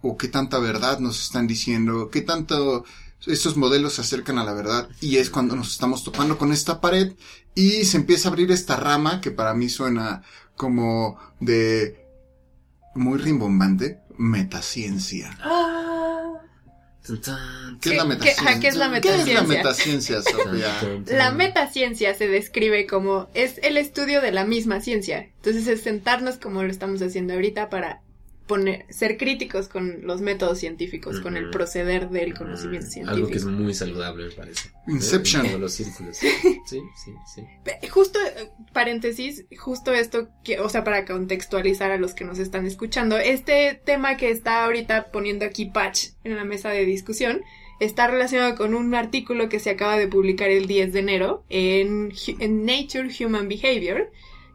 [0.00, 2.84] O qué tanta verdad nos están diciendo, qué tanto
[3.26, 4.88] estos modelos se acercan a la verdad.
[5.00, 7.14] Y es cuando nos estamos topando con esta pared
[7.54, 10.22] y se empieza a abrir esta rama que para mí suena
[10.56, 12.04] como de
[12.94, 15.36] muy rimbombante, metaciencia.
[15.42, 16.38] Tun,
[17.06, 17.20] ¿Qué es
[17.80, 18.60] ¿Qué- la metaciencia?
[18.60, 20.22] qué es la ¿Qué es la metaciencia?
[20.22, 20.74] Sofía?
[21.06, 25.28] La metaciencia se describe como es el estudio de la misma ciencia.
[25.36, 28.00] Entonces es sentarnos como lo estamos haciendo ahorita para
[28.46, 33.36] poner, ser críticos con los métodos científicos, con el proceder del conocimiento Mm, Algo que
[33.36, 33.62] es científico.
[33.64, 34.70] muy saludable, me parece.
[34.86, 35.46] Inception.
[35.46, 36.16] Todos los círculos.
[36.16, 36.30] Sí,
[36.66, 37.42] sí, sí.
[37.88, 42.66] Justo, eh, paréntesis, justo esto, que, o sea, para contextualizar a los que nos están
[42.66, 47.42] escuchando, este tema que está ahorita poniendo aquí Patch en la mesa de discusión
[47.80, 52.12] está relacionado con un artículo que se acaba de publicar el 10 de enero en,
[52.38, 54.10] en Nature Human Behavior,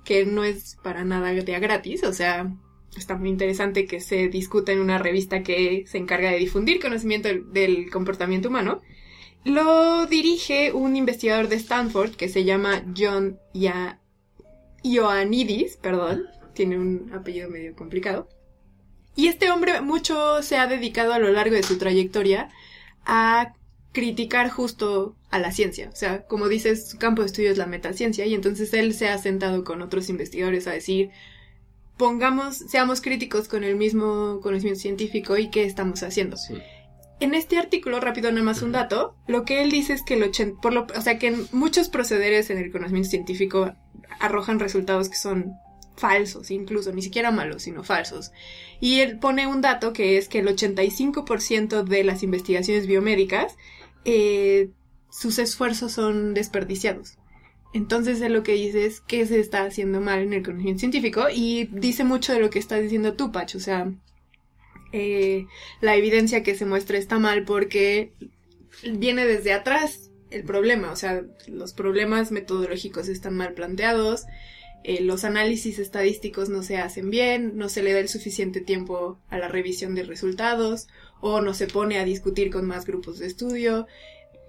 [0.06, 2.52] que no es para nada de a gratis, o sea,
[2.98, 7.30] está muy interesante que se discuta en una revista que se encarga de difundir conocimiento
[7.52, 8.82] del, comportamiento humano.
[9.46, 13.40] Lo dirige un investigador de Stanford que se llama John
[14.84, 18.28] Ioannidis, perdón, tiene un apellido medio complicado.
[19.16, 22.50] Y este hombre mucho se ha dedicado a lo largo de su trayectoria
[23.06, 23.54] a
[23.92, 25.90] criticar justo a la ciencia.
[25.92, 29.10] O sea, como dices, su campo de estudio es la metaciencia y entonces él se
[29.10, 31.12] ha sentado con otros investigadores a decir,
[32.00, 36.38] pongamos, seamos críticos con el mismo conocimiento científico y qué estamos haciendo.
[36.38, 36.56] Sí.
[37.20, 40.24] En este artículo, rápido nada más un dato, lo que él dice es que el
[40.24, 43.74] 80, por lo, o sea, que muchos procederes en el conocimiento científico
[44.22, 45.52] arrojan resultados que son
[45.98, 48.32] falsos, incluso, ni siquiera malos, sino falsos.
[48.80, 53.58] Y él pone un dato que es que el 85% de las investigaciones biomédicas,
[54.06, 54.70] eh,
[55.12, 57.19] sus esfuerzos son desperdiciados.
[57.74, 61.28] Entonces él lo que dice es que se está haciendo mal en el conocimiento científico
[61.34, 63.60] y dice mucho de lo que estás diciendo tú, Pacho.
[63.60, 63.92] O sea,
[64.92, 65.46] eh,
[65.82, 68.12] la evidencia que se muestra está mal porque
[68.84, 70.92] viene desde atrás el problema.
[70.92, 74.26] O sea, los problemas metodológicos están mal planteados.
[74.84, 79.20] eh, los análisis estadísticos no se hacen bien, no se le da el suficiente tiempo
[79.30, 80.88] a la revisión de resultados
[81.22, 83.88] o no se pone a discutir con más grupos de estudio.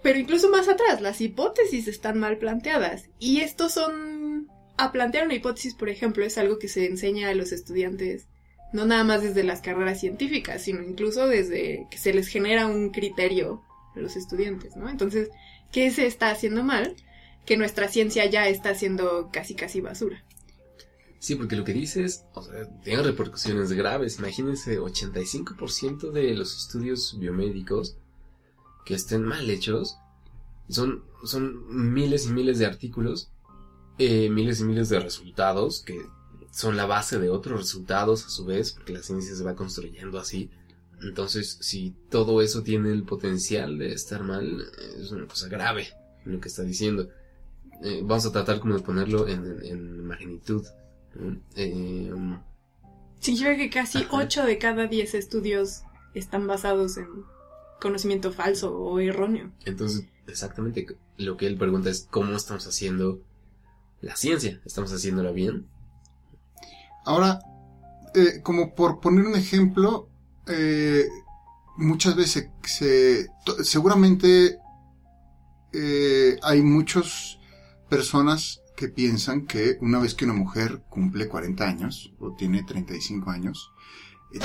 [0.03, 3.05] Pero incluso más atrás, las hipótesis están mal planteadas.
[3.19, 4.49] Y estos son...
[4.77, 8.29] A plantear una hipótesis, por ejemplo, es algo que se enseña a los estudiantes,
[8.73, 12.89] no nada más desde las carreras científicas, sino incluso desde que se les genera un
[12.89, 13.63] criterio
[13.95, 14.89] a los estudiantes, ¿no?
[14.89, 15.29] Entonces,
[15.71, 16.97] ¿qué se está haciendo mal?
[17.45, 20.25] Que nuestra ciencia ya está haciendo casi casi basura.
[21.19, 24.19] Sí, porque lo que dices, o sea, tiene repercusiones graves.
[24.19, 27.99] Imagínense, 85% de los estudios biomédicos
[28.85, 29.99] que estén mal hechos
[30.69, 33.31] son, son miles y miles de artículos,
[33.99, 36.01] eh, miles y miles de resultados que
[36.51, 40.19] son la base de otros resultados a su vez, porque la ciencia se va construyendo
[40.19, 40.51] así.
[41.03, 44.65] Entonces, si todo eso tiene el potencial de estar mal,
[44.99, 45.89] es una cosa grave
[46.25, 47.09] lo que está diciendo.
[47.83, 50.67] Eh, vamos a tratar como de ponerlo en, en magnitud.
[51.15, 51.41] ¿no?
[51.57, 52.13] Eh,
[53.21, 54.17] Significa que casi Ajá.
[54.17, 55.83] 8 de cada 10 estudios
[56.15, 57.07] están basados en
[57.81, 59.51] conocimiento falso o erróneo.
[59.65, 63.21] entonces, exactamente lo que él pregunta es cómo estamos haciendo
[64.01, 64.61] la ciencia.
[64.65, 65.67] ¿Estamos haciéndola bien?
[67.05, 67.41] Ahora,
[68.15, 70.09] eh, como por poner un ejemplo,
[70.47, 71.09] eh,
[71.77, 73.29] muchas veces se,
[73.63, 74.59] seguramente
[75.73, 77.39] eh, hay muchas
[77.89, 83.31] personas que piensan que una vez que una mujer cumple 40 años o tiene 35
[83.31, 83.71] años,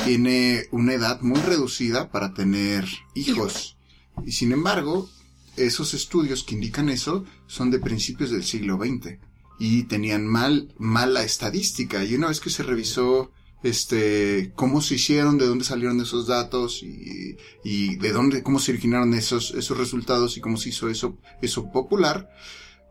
[0.04, 3.78] tiene una edad muy reducida para tener hijos.
[4.26, 5.10] Y sin embargo,
[5.58, 9.20] esos estudios que indican eso son de principios del siglo XX
[9.60, 12.04] y tenían mal, mala estadística.
[12.04, 13.32] Y una vez que se revisó
[13.64, 18.72] este cómo se hicieron, de dónde salieron esos datos y, y de dónde, cómo se
[18.72, 22.30] originaron esos, esos resultados y cómo se hizo eso, eso popular,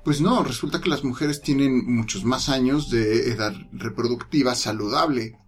[0.04, 5.38] pues no, resulta que las mujeres tienen muchos más años de edad reproductiva saludable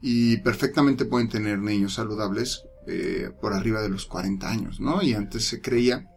[0.00, 5.02] y perfectamente pueden tener niños saludables eh, por arriba de los 40 años, ¿no?
[5.02, 6.08] Y antes se creía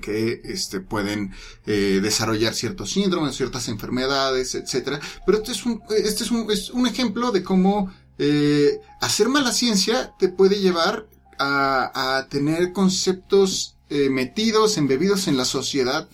[0.00, 1.32] que este pueden
[1.66, 5.00] eh, desarrollar ciertos síndromes, ciertas enfermedades, etcétera.
[5.26, 9.52] Pero este es un, este es un, es un ejemplo de cómo eh, hacer mala
[9.52, 11.06] ciencia te puede llevar
[11.38, 16.08] a, a tener conceptos eh, metidos, embebidos en la sociedad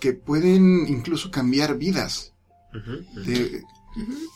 [0.00, 2.32] que pueden incluso cambiar vidas.
[3.24, 3.62] De-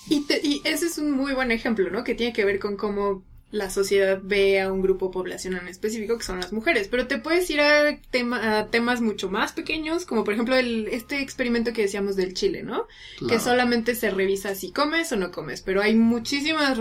[0.08, 2.02] Y, te- y ese es un muy buen ejemplo, ¿no?
[2.04, 6.16] Que tiene que ver con cómo la sociedad ve a un grupo poblacional en específico,
[6.16, 6.86] que son las mujeres.
[6.88, 10.86] Pero te puedes ir a, tema- a temas mucho más pequeños, como por ejemplo el,
[10.88, 12.86] este experimento que decíamos del chile, ¿no?
[13.28, 16.78] Que solamente se revisa si comes o no comes, pero hay muchísimas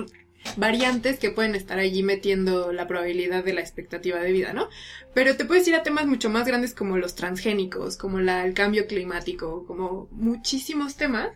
[0.58, 4.70] variantes que pueden estar allí metiendo la probabilidad de la expectativa de vida, ¿no?
[5.14, 8.54] Pero te puedes ir a temas mucho más grandes como los transgénicos, como la- el
[8.54, 11.30] cambio climático, como muchísimos temas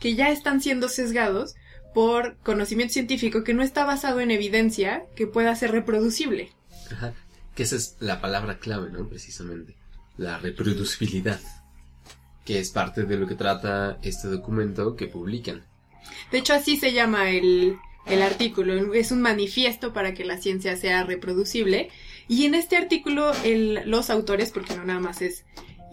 [0.00, 1.54] que ya están siendo sesgados
[1.94, 6.50] por conocimiento científico que no está basado en evidencia que pueda ser reproducible.
[6.92, 7.14] Ajá.
[7.54, 9.08] Que esa es la palabra clave, ¿no?
[9.08, 9.76] Precisamente.
[10.18, 11.40] La reproducibilidad.
[12.44, 15.64] Que es parte de lo que trata este documento que publican.
[16.30, 17.76] De hecho, así se llama el,
[18.06, 18.92] el artículo.
[18.94, 21.88] Es un manifiesto para que la ciencia sea reproducible.
[22.28, 25.44] Y en este artículo, el- los autores, porque no nada más es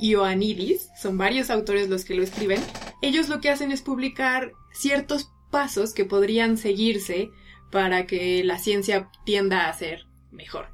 [0.04, 2.60] Ioannidis, son varios autores los que lo escriben,
[3.02, 7.30] ellos lo que hacen es publicar ciertos pasos que podrían seguirse
[7.72, 10.68] para que la ciencia tienda a ser mejor.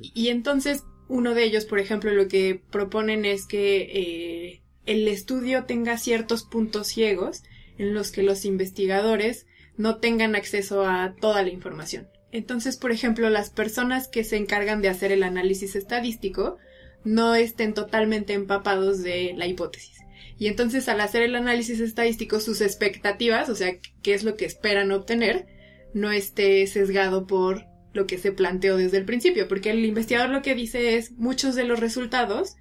[0.00, 5.64] Y, entonces, uno de ellos, por ejemplo, lo que proponen es que eh, el estudio
[5.64, 7.44] tenga ciertos puntos ciegos
[7.78, 12.08] en los que los investigadores no tengan acceso a toda la información.
[12.32, 16.58] Entonces, por ejemplo, las personas que se encargan de hacer el análisis estadístico
[17.04, 19.98] no estén totalmente empapados de la hipótesis.
[20.38, 24.44] Y entonces al hacer el análisis estadístico sus expectativas, o sea, qué es lo que
[24.44, 25.46] esperan obtener,
[25.94, 30.42] no esté sesgado por lo que se planteó desde el principio, porque el investigador lo
[30.42, 32.56] que dice es muchos de los resultados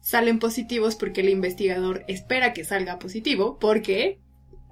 [0.00, 4.18] salen positivos porque el investigador espera que salga positivo, porque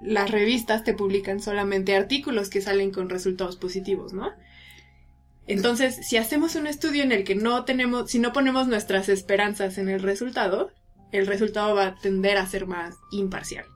[0.02, 4.30] las revistas te publican solamente artículos que salen con resultados positivos, ¿no?
[5.46, 9.78] Entonces, si hacemos un estudio en el que no tenemos, si no ponemos nuestras esperanzas
[9.78, 10.70] en el resultado,
[11.10, 13.66] el resultado va a tender a ser más imparcial.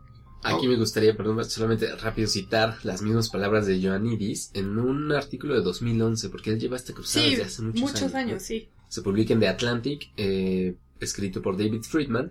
[0.43, 5.55] Aquí me gustaría, perdón, solamente rápido citar las mismas palabras de Ioannidis en un artículo
[5.55, 8.41] de 2011, porque él lleva esta cruzada Sí, desde hace muchos, muchos años, ¿no?
[8.41, 8.69] sí.
[8.89, 12.31] Se publica en The Atlantic, eh, escrito por David Friedman,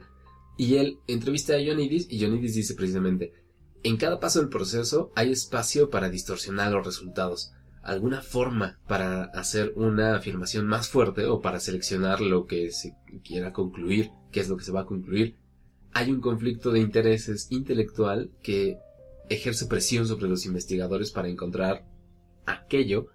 [0.57, 3.33] y él entrevista a Ioannidis, y Ioannidis dice precisamente,
[3.83, 7.51] en cada paso del proceso hay espacio para distorsionar los resultados,
[7.86, 13.53] alguna forma para hacer una afirmación más fuerte o para seleccionar lo que se quiera
[13.53, 15.38] concluir, qué es lo que se va a concluir.
[15.93, 18.79] Hay un conflicto de intereses intelectual que
[19.29, 21.86] ejerce presión sobre los investigadores para encontrar
[22.45, 23.07] aquello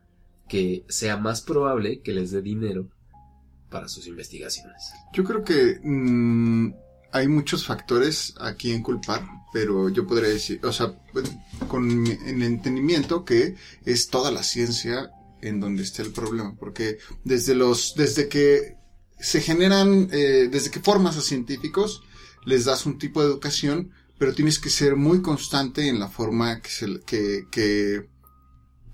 [0.49, 2.89] que sea más probable que les dé dinero
[3.71, 4.93] para sus investigaciones.
[5.13, 6.75] Yo creo que mm,
[7.13, 9.23] hay muchos factores aquí en culpar,
[9.53, 10.95] pero yo podría decir, o sea,
[11.69, 15.11] con el entendimiento que es toda la ciencia
[15.43, 18.77] en donde está el problema, porque desde los, desde que
[19.19, 22.03] se generan, eh, desde que formas a científicos,
[22.45, 26.61] les das un tipo de educación, pero tienes que ser muy constante en la forma
[26.61, 28.09] que, se, que, que,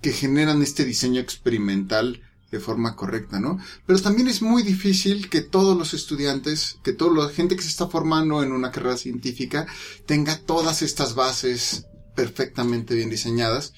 [0.01, 2.21] que generan este diseño experimental
[2.51, 3.59] de forma correcta, ¿no?
[3.85, 7.69] Pero también es muy difícil que todos los estudiantes, que toda la gente que se
[7.69, 9.67] está formando en una carrera científica
[10.05, 11.85] tenga todas estas bases
[12.15, 13.73] perfectamente bien diseñadas.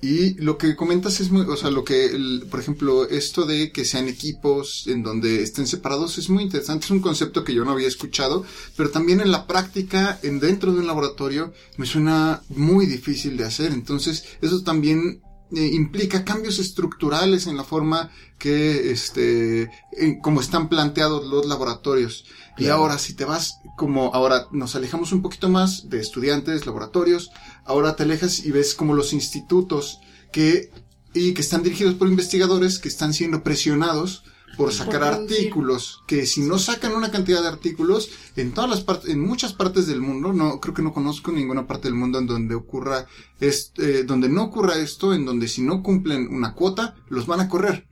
[0.00, 2.16] Y lo que comentas es muy, o sea, lo que,
[2.48, 6.84] por ejemplo, esto de que sean equipos en donde estén separados es muy interesante.
[6.84, 8.44] Es un concepto que yo no había escuchado,
[8.76, 13.44] pero también en la práctica, en dentro de un laboratorio, me suena muy difícil de
[13.44, 13.72] hacer.
[13.72, 15.20] Entonces, eso también
[15.54, 22.24] eh, implica cambios estructurales en la forma que, este, en cómo están planteados los laboratorios.
[22.58, 27.30] Y ahora, si te vas como, ahora nos alejamos un poquito más de estudiantes, laboratorios,
[27.64, 30.00] ahora te alejas y ves como los institutos
[30.32, 30.70] que,
[31.14, 34.24] y que están dirigidos por investigadores que están siendo presionados
[34.58, 35.36] por sacar producir.
[35.38, 39.54] artículos, que si no sacan una cantidad de artículos, en todas las partes, en muchas
[39.54, 43.06] partes del mundo, no, creo que no conozco ninguna parte del mundo en donde ocurra,
[43.40, 47.40] est- eh, donde no ocurra esto, en donde si no cumplen una cuota, los van
[47.40, 47.86] a correr.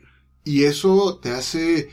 [0.44, 1.88] Y eso te hace,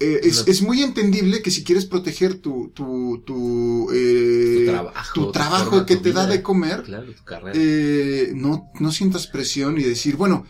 [0.00, 5.14] eh, es, es muy entendible que si quieres proteger tu, tu, tu, eh, Tu trabajo,
[5.14, 7.52] tu tu trabajo forma, que tu te da de comer, Claro, tu carrera.
[7.54, 10.44] eh, no, no sientas presión y decir, bueno,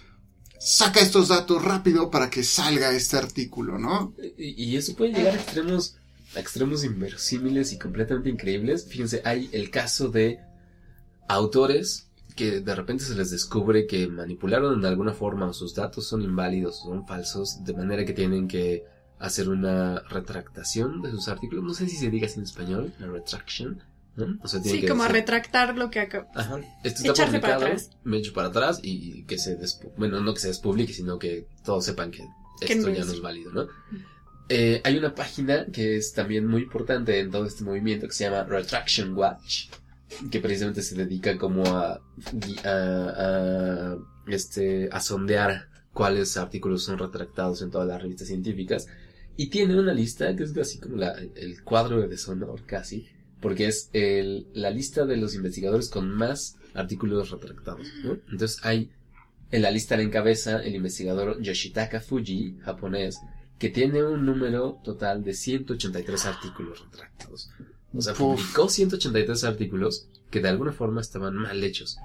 [0.65, 4.15] saca estos datos rápido para que salga este artículo, ¿no?
[4.39, 5.97] Y, eso puede llegar a extremos,
[6.35, 8.87] a extremos inverosímiles y completamente increíbles.
[8.87, 10.41] Fíjense, hay el caso de
[11.29, 16.09] autores que de repente se les descubre que manipularon de alguna forma o sus datos
[16.09, 18.85] son inválidos, son falsos, de manera que tienen que
[19.19, 21.63] hacer una retractación de sus artículos.
[21.63, 23.83] No sé si se diga así en español, la retraction.
[24.63, 26.29] Sí, que como a decir- retractar lo que acá.
[26.35, 26.59] Ajá.
[26.85, 27.91] Esto está Echarse para publicado, atrás.
[28.05, 31.47] me echo para atrás y que se despu- bueno, no que se despublique, sino que
[31.65, 32.25] todos sepan que
[32.61, 33.67] esto ya no es válido, ¿no?
[34.49, 38.25] Eh, hay una página que es también muy importante en todo este movimiento que se
[38.25, 39.69] llama Retraction Watch,
[40.31, 42.01] que precisamente se dedica como a,
[42.35, 43.97] gui- a, a,
[44.29, 48.87] este, a sondear cuáles artículos son retractados en todas las revistas científicas.
[49.37, 53.09] Y tiene una lista que es así como la- el cuadro de deshonor casi,
[53.45, 57.87] porque es el, la lista de los investigadores con más artículos retractados.
[58.03, 58.13] ¿no?
[58.33, 58.91] Entonces hay
[59.51, 63.21] en la lista le encabeza el investigador Yoshitaka Fuji, japonés,
[63.59, 67.51] que tiene un número total de 183 artículos retractados.
[67.93, 71.99] O sea, publicó 183 artículos que de alguna forma estaban mal hechos,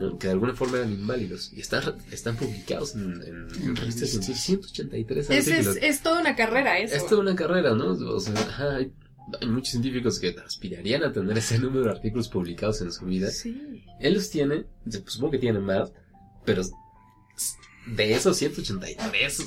[0.00, 0.18] ¿no?
[0.18, 4.10] que de alguna forma eran inválidos y están, están publicados en, en, En revistas revistas.
[4.10, 4.44] científicas.
[4.44, 5.76] 183 Es, es, artículos.
[5.82, 6.96] es toda una carrera eso.
[6.96, 7.92] Es toda una carrera, ¿no?
[7.92, 8.92] O sea, ajá, hay,
[9.40, 13.30] hay muchos científicos que aspirarían a tener ese número de artículos publicados en su vida.
[13.30, 13.84] Sí.
[14.00, 14.66] Él los tiene,
[15.06, 15.92] supongo que tiene más,
[16.44, 16.62] pero
[17.86, 19.40] de esos 183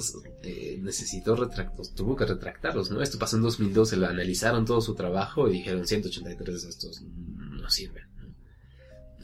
[0.43, 3.01] eh, necesitó retractos, tuvo que retractarlos, ¿no?
[3.01, 7.69] Esto pasó en 2012, lo analizaron todo su trabajo y dijeron 183 de estos no
[7.69, 8.05] sirven.
[8.17, 8.33] ¿no?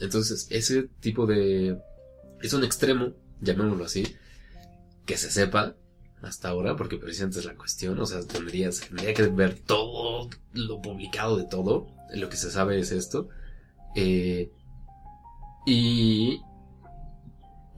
[0.00, 1.78] Entonces, ese tipo de...
[2.42, 4.06] es un extremo, llamémoslo así,
[5.06, 5.76] que se sepa
[6.22, 10.80] hasta ahora, porque precisamente es la cuestión, o sea, tendrías, tendría que ver todo lo
[10.80, 13.28] publicado de todo, lo que se sabe es esto,
[13.94, 14.50] eh,
[15.66, 16.40] y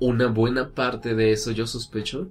[0.00, 2.30] una buena parte de eso, yo sospecho,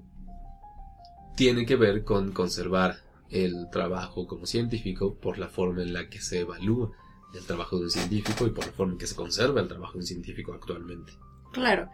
[1.36, 2.98] tiene que ver con conservar
[3.30, 6.92] el trabajo como científico por la forma en la que se evalúa
[7.34, 9.94] el trabajo de un científico y por la forma en que se conserva el trabajo
[9.94, 11.14] de un científico actualmente.
[11.52, 11.90] Claro.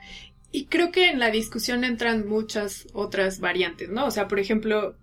[0.55, 4.05] Y creo que en la discusión entran muchas otras variantes, ¿no?
[4.05, 4.95] O sea, por ejemplo,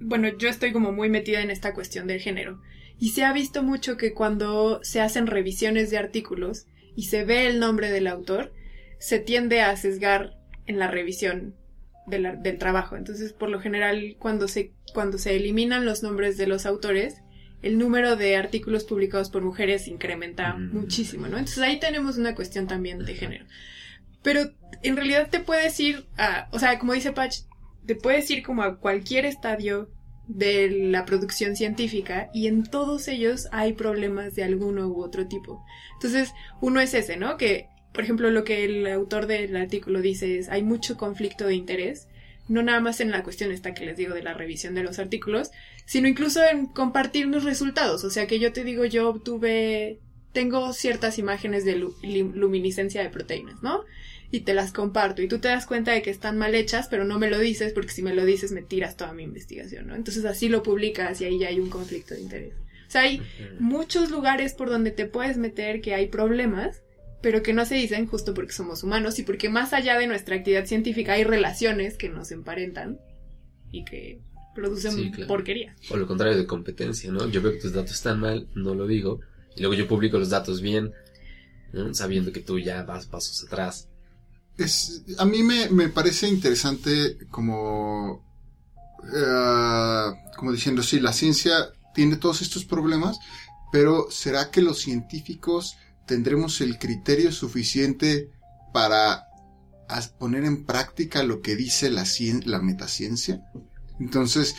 [0.00, 2.60] bueno, yo estoy como muy metida en esta cuestión del género.
[2.98, 7.46] Y se ha visto mucho que cuando se hacen revisiones de artículos y se ve
[7.46, 8.52] el nombre del autor,
[8.98, 10.36] se tiende a sesgar
[10.66, 11.54] en la revisión
[12.08, 12.96] de la- del trabajo.
[12.96, 17.22] Entonces, por lo general, cuando se, cuando se eliminan los nombres de los autores,
[17.62, 20.72] el número de artículos publicados por mujeres incrementa Mm.
[20.74, 21.38] muchísimo, ¿no?
[21.38, 23.44] Entonces ahí tenemos una cuestión también de género.
[24.26, 24.50] Pero
[24.82, 27.42] en realidad te puedes ir a, o sea, como dice Patch,
[27.86, 29.88] te puedes ir como a cualquier estadio
[30.26, 35.64] de la producción científica y en todos ellos hay problemas de alguno u otro tipo.
[35.92, 37.36] Entonces, uno es ese, ¿no?
[37.36, 41.54] Que, por ejemplo, lo que el autor del artículo dice es, hay mucho conflicto de
[41.54, 42.08] interés,
[42.48, 44.98] no nada más en la cuestión esta que les digo de la revisión de los
[44.98, 45.52] artículos,
[45.84, 48.02] sino incluso en compartir los resultados.
[48.02, 50.00] O sea, que yo te digo, yo obtuve
[50.36, 51.76] tengo ciertas imágenes de
[52.12, 53.84] luminiscencia de proteínas, ¿no?
[54.30, 57.04] Y te las comparto y tú te das cuenta de que están mal hechas, pero
[57.04, 59.94] no me lo dices porque si me lo dices me tiras toda mi investigación, ¿no?
[59.94, 62.54] Entonces así lo publicas y ahí ya hay un conflicto de interés.
[62.86, 63.22] O sea, hay
[63.58, 66.82] muchos lugares por donde te puedes meter que hay problemas,
[67.20, 70.36] pero que no se dicen justo porque somos humanos y porque más allá de nuestra
[70.36, 72.98] actividad científica hay relaciones que nos emparentan
[73.72, 74.20] y que
[74.54, 75.28] producen Sí, claro.
[75.28, 75.74] porquería.
[75.90, 77.28] O lo contrario de competencia, ¿no?
[77.28, 79.20] Yo veo que tus datos están mal, no lo digo,
[79.56, 80.92] y luego yo publico los datos bien,
[81.72, 81.92] ¿no?
[81.94, 83.88] sabiendo que tú ya vas pasos atrás.
[84.56, 88.24] Es, a mí me, me parece interesante como,
[89.14, 93.18] eh, como diciendo, sí, la ciencia tiene todos estos problemas,
[93.72, 95.76] pero ¿será que los científicos
[96.06, 98.30] tendremos el criterio suficiente
[98.72, 99.26] para
[100.18, 103.42] poner en práctica lo que dice la, cien- la metaciencia?
[104.00, 104.54] Entonces,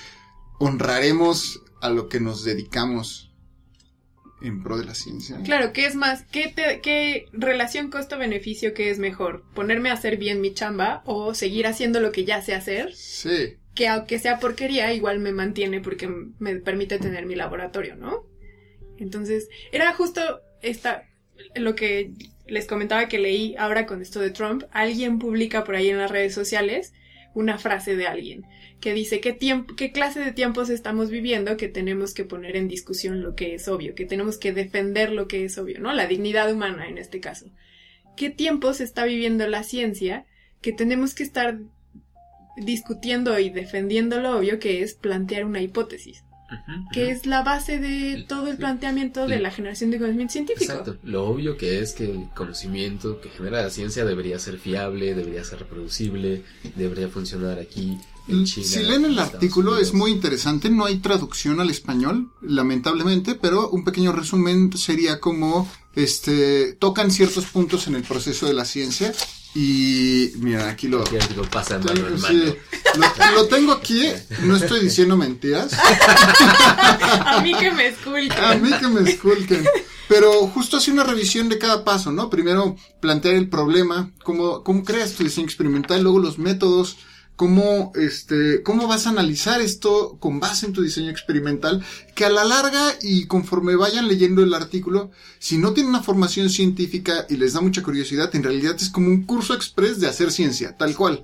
[0.59, 3.26] honraremos a lo que nos dedicamos
[4.41, 5.38] en pro de la ciencia.
[5.43, 6.23] Claro, ¿qué es más?
[6.31, 9.43] ¿Qué, te- qué relación costo-beneficio que es mejor?
[9.55, 12.93] ¿Ponerme a hacer bien mi chamba o seguir haciendo lo que ya sé hacer?
[12.95, 13.55] Sí.
[13.73, 16.07] Que aunque sea porquería, igual me mantiene porque
[16.39, 18.25] me permite tener mi laboratorio, ¿no?
[18.97, 20.21] Entonces, era justo
[20.61, 21.03] esta,
[21.55, 22.11] lo que
[22.47, 24.63] les comentaba que leí ahora con esto de Trump.
[24.71, 26.93] Alguien publica por ahí en las redes sociales
[27.33, 28.45] una frase de alguien
[28.80, 32.67] que dice qué tiempo, qué clase de tiempos estamos viviendo que tenemos que poner en
[32.67, 35.93] discusión lo que es obvio, que tenemos que defender lo que es obvio, ¿no?
[35.93, 37.47] La dignidad humana en este caso.
[38.15, 40.25] ¿Qué tiempos está viviendo la ciencia
[40.61, 41.59] que tenemos que estar
[42.57, 46.23] discutiendo y defendiendo lo obvio que es plantear una hipótesis?
[46.93, 50.71] que es la base de todo el planteamiento de la generación de conocimiento científico.
[50.71, 50.97] Exacto.
[51.03, 55.43] Lo obvio que es que el conocimiento que genera la ciencia debería ser fiable, debería
[55.43, 56.43] ser reproducible,
[56.75, 57.97] debería funcionar aquí
[58.28, 58.65] China.
[58.67, 59.88] Si leen el artículo Unidos.
[59.89, 65.69] es muy interesante, no hay traducción al español, lamentablemente, pero un pequeño resumen sería como
[65.95, 69.13] este tocan ciertos puntos en el proceso de la ciencia
[69.55, 71.03] y mira, aquí lo
[72.09, 72.53] mano Sí, mano.
[73.32, 74.03] lo, lo tengo aquí,
[74.43, 75.71] no estoy diciendo mentiras.
[75.73, 78.32] A mí que me esculquen.
[78.34, 79.65] A mí que me esculquen.
[80.07, 82.30] Pero justo hace una revisión de cada paso, ¿no?
[82.30, 86.97] Primero plantear el problema, cómo, cómo creas tu diseño experimental, luego los métodos,
[87.38, 91.85] cómo, este, cómo vas a analizar esto con base en tu diseño experimental,
[92.15, 96.49] que a la larga y conforme vayan leyendo el artículo, si no tienen una formación
[96.49, 100.31] científica y les da mucha curiosidad, en realidad es como un curso express de hacer
[100.31, 101.23] ciencia, tal cual.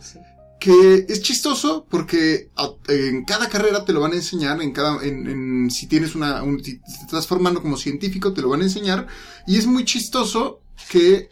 [0.59, 2.49] Que es chistoso porque
[2.87, 6.41] en cada carrera te lo van a enseñar, en cada, en, en- si tienes una,
[6.43, 9.07] un- si te estás formando como científico te lo van a enseñar.
[9.45, 11.27] Y es muy chistoso que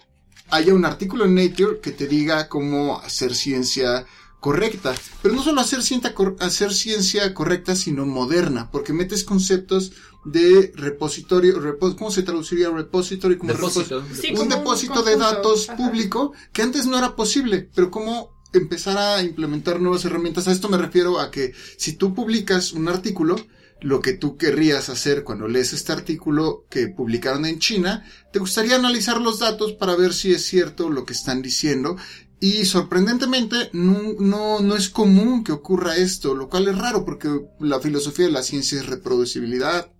[0.49, 4.05] haya un artículo en Nature que te diga cómo hacer ciencia
[4.41, 9.93] correcta, pero no solo hacer ciencia, cor- hacer ciencia correcta, sino moderna, porque metes conceptos
[10.25, 13.37] de repositorio, repo- ¿cómo se traduciría repository?
[13.37, 14.01] Como Depósito.
[14.01, 15.77] repos- Sí, un como un depósito de datos ajá.
[15.77, 20.47] público que antes no era posible, pero cómo empezar a implementar nuevas herramientas.
[20.47, 23.35] A esto me refiero a que si tú publicas un artículo,
[23.79, 28.75] lo que tú querrías hacer cuando lees este artículo que publicaron en China, te gustaría
[28.75, 31.95] analizar los datos para ver si es cierto lo que están diciendo.
[32.41, 37.29] Y sorprendentemente no, no, no es común que ocurra esto, lo cual es raro porque
[37.59, 39.91] la filosofía de la ciencia es reproducibilidad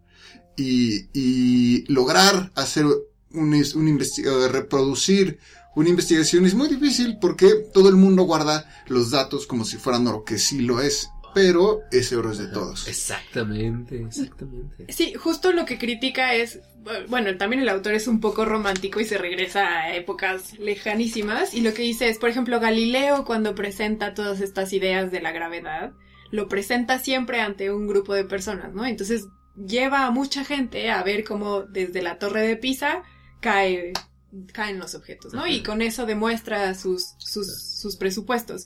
[0.57, 5.39] y, y lograr hacer un, un eh, reproducir
[5.75, 10.07] una investigación es muy difícil porque todo el mundo guarda los datos como si fueran
[10.07, 12.88] oro, que sí lo es, pero ese oro es de todos.
[12.88, 14.91] Exactamente, exactamente.
[14.91, 16.59] Sí, justo lo que critica es,
[17.07, 21.61] bueno, también el autor es un poco romántico y se regresa a épocas lejanísimas y
[21.61, 25.93] lo que dice es, por ejemplo, Galileo cuando presenta todas estas ideas de la gravedad,
[26.32, 28.86] lo presenta siempre ante un grupo de personas, ¿no?
[28.86, 33.03] Entonces lleva a mucha gente a ver cómo desde la torre de Pisa
[33.41, 33.93] cae
[34.53, 35.45] caen los objetos, ¿no?
[35.45, 38.65] Y con eso demuestra sus, sus, sus presupuestos.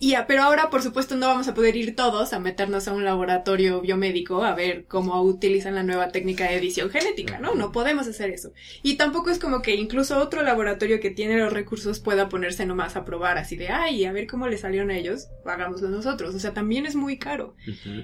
[0.00, 2.92] Y a- pero ahora, por supuesto, no vamos a poder ir todos a meternos a
[2.92, 7.54] un laboratorio biomédico a ver cómo utilizan la nueva técnica de edición genética, ¿no?
[7.54, 8.52] No podemos hacer eso.
[8.82, 12.96] Y tampoco es como que incluso otro laboratorio que tiene los recursos pueda ponerse nomás
[12.96, 16.34] a probar así de, ay, a ver cómo le salieron a ellos, hagámoslo nosotros.
[16.34, 17.54] O sea, también es muy caro.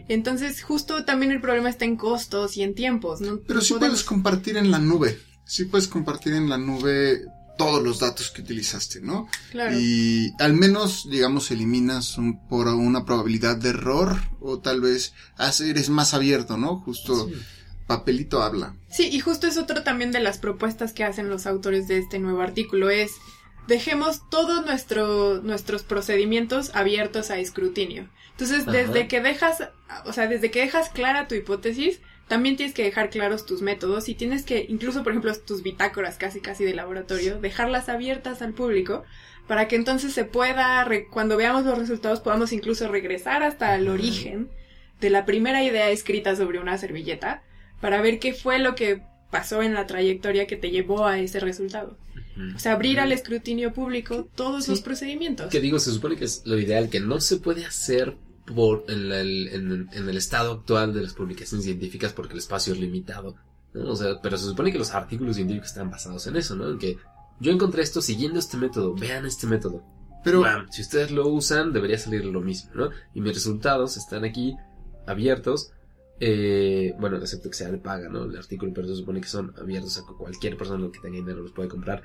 [0.08, 3.40] Entonces, justo también el problema está en costos y en tiempos, ¿no?
[3.46, 5.18] Pero No sí podemos- puedes compartir en la nube.
[5.44, 7.22] Sí puedes compartir en la nube
[7.58, 9.28] todos los datos que utilizaste, ¿no?
[9.50, 9.76] Claro.
[9.78, 15.68] Y al menos, digamos, eliminas un, por una probabilidad de error o tal vez hace-
[15.68, 16.76] eres más abierto, ¿no?
[16.78, 17.28] Justo
[17.86, 18.74] papelito habla.
[18.90, 22.18] Sí, y justo es otro también de las propuestas que hacen los autores de este
[22.18, 23.10] nuevo artículo, es
[23.66, 28.08] dejemos todos nuestro, nuestros procedimientos abiertos a escrutinio.
[28.32, 28.72] Entonces, Ajá.
[28.72, 29.68] desde que dejas,
[30.06, 31.98] o sea, desde que dejas clara tu hipótesis,
[32.28, 36.16] también tienes que dejar claros tus métodos y tienes que, incluso por ejemplo tus bitácoras
[36.16, 39.04] casi casi de laboratorio, dejarlas abiertas al público
[39.46, 44.48] para que entonces se pueda, cuando veamos los resultados, podamos incluso regresar hasta el origen
[45.00, 47.42] de la primera idea escrita sobre una servilleta
[47.80, 49.00] para ver qué fue lo que
[49.30, 51.96] pasó en la trayectoria que te llevó a ese resultado.
[52.54, 54.70] O sea, abrir al escrutinio público todos Sí.
[54.70, 55.50] los procedimientos.
[55.50, 58.16] Que digo, se supone que es lo ideal, que no se puede hacer
[58.54, 62.38] por en, la- el, en- en el estado actual de las publicaciones científicas porque el
[62.38, 63.36] espacio es limitado.
[63.74, 63.90] ¿no?
[63.92, 66.68] O sea, pero se supone que los artículos científicos están basados en eso, ¿no?
[66.70, 66.96] En que
[67.40, 69.82] yo encontré esto siguiendo este método, vean este método.
[70.24, 72.90] Pero- Bam, si ustedes lo usan, debería salir lo mismo, ¿no?
[73.14, 74.56] Y mis resultados están aquí
[75.06, 75.70] abiertos.
[76.20, 78.24] eh, bueno, excepto que sea de paga, ¿no?
[78.24, 81.52] El artículo, pero se supone que son abiertos a cualquier persona que tenga dinero los
[81.52, 82.02] puede comprar.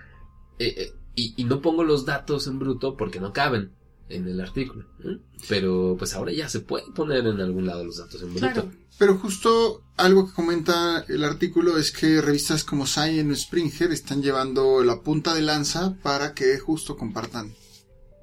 [0.60, 3.72] Eh, eh, y, y no pongo los datos en bruto porque no caben
[4.16, 4.86] en el artículo.
[5.04, 5.18] ¿eh?
[5.50, 8.72] Pero pues ahora ya se puede poner en algún lado los datos en bruto.
[9.00, 14.22] Pero justo algo que comenta el artículo es que revistas como Science o Springer están
[14.22, 17.54] llevando la punta de lanza para que justo compartan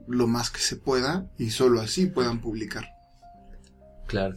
[0.09, 2.87] lo más que se pueda y solo así puedan publicar.
[4.07, 4.37] Claro.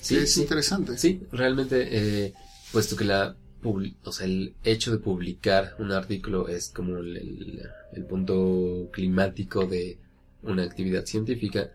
[0.00, 0.42] Sí, es sí.
[0.42, 0.96] interesante.
[0.98, 1.88] Sí, realmente,
[2.26, 2.34] eh,
[2.72, 3.36] puesto que la
[4.04, 9.66] o sea, el hecho de publicar un artículo es como el, el- el punto climático
[9.66, 9.98] de
[10.42, 11.72] una actividad científica,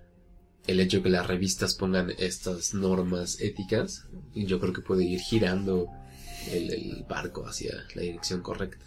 [0.68, 5.20] el hecho de que las revistas pongan estas normas éticas, yo creo que puede ir
[5.20, 5.88] girando
[6.52, 8.86] el, el barco hacia la dirección correcta.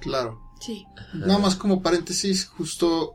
[0.00, 0.40] Claro.
[0.60, 0.84] Sí.
[1.14, 3.14] Nada más como paréntesis, justo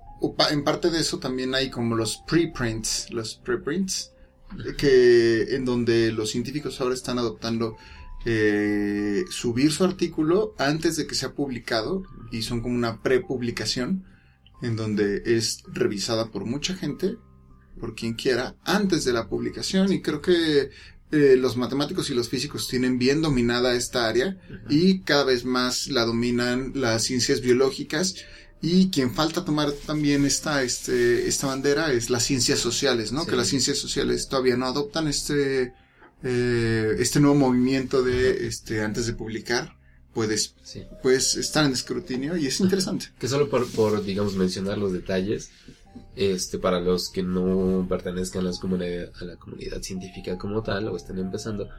[0.50, 4.12] en parte de eso también hay como los preprints, los preprints,
[4.78, 7.78] que en donde los científicos ahora están adoptando
[8.26, 14.06] eh, subir su artículo antes de que sea publicado y son como una prepublicación
[14.62, 17.18] en donde es revisada por mucha gente,
[17.80, 20.70] por quien quiera, antes de la publicación y creo que
[21.12, 24.38] eh, los matemáticos y los físicos tienen bien dominada esta área
[24.70, 28.16] y cada vez más la dominan las ciencias biológicas
[28.62, 33.24] y quien falta tomar también esta, este, esta bandera es las ciencias sociales, ¿no?
[33.24, 33.32] Sí.
[33.32, 35.74] Que las ciencias sociales todavía no adoptan este,
[36.24, 39.76] eh, este nuevo movimiento de, este, antes de publicar,
[40.14, 40.84] puedes, Sí.
[41.02, 43.08] puedes estar en escrutinio y es interesante.
[43.20, 45.52] Que solo por, por, digamos, mencionar los detalles,
[46.16, 50.98] este, para los que no pertenezcan a, las a la comunidad científica como tal, o
[50.98, 51.70] estén empezando,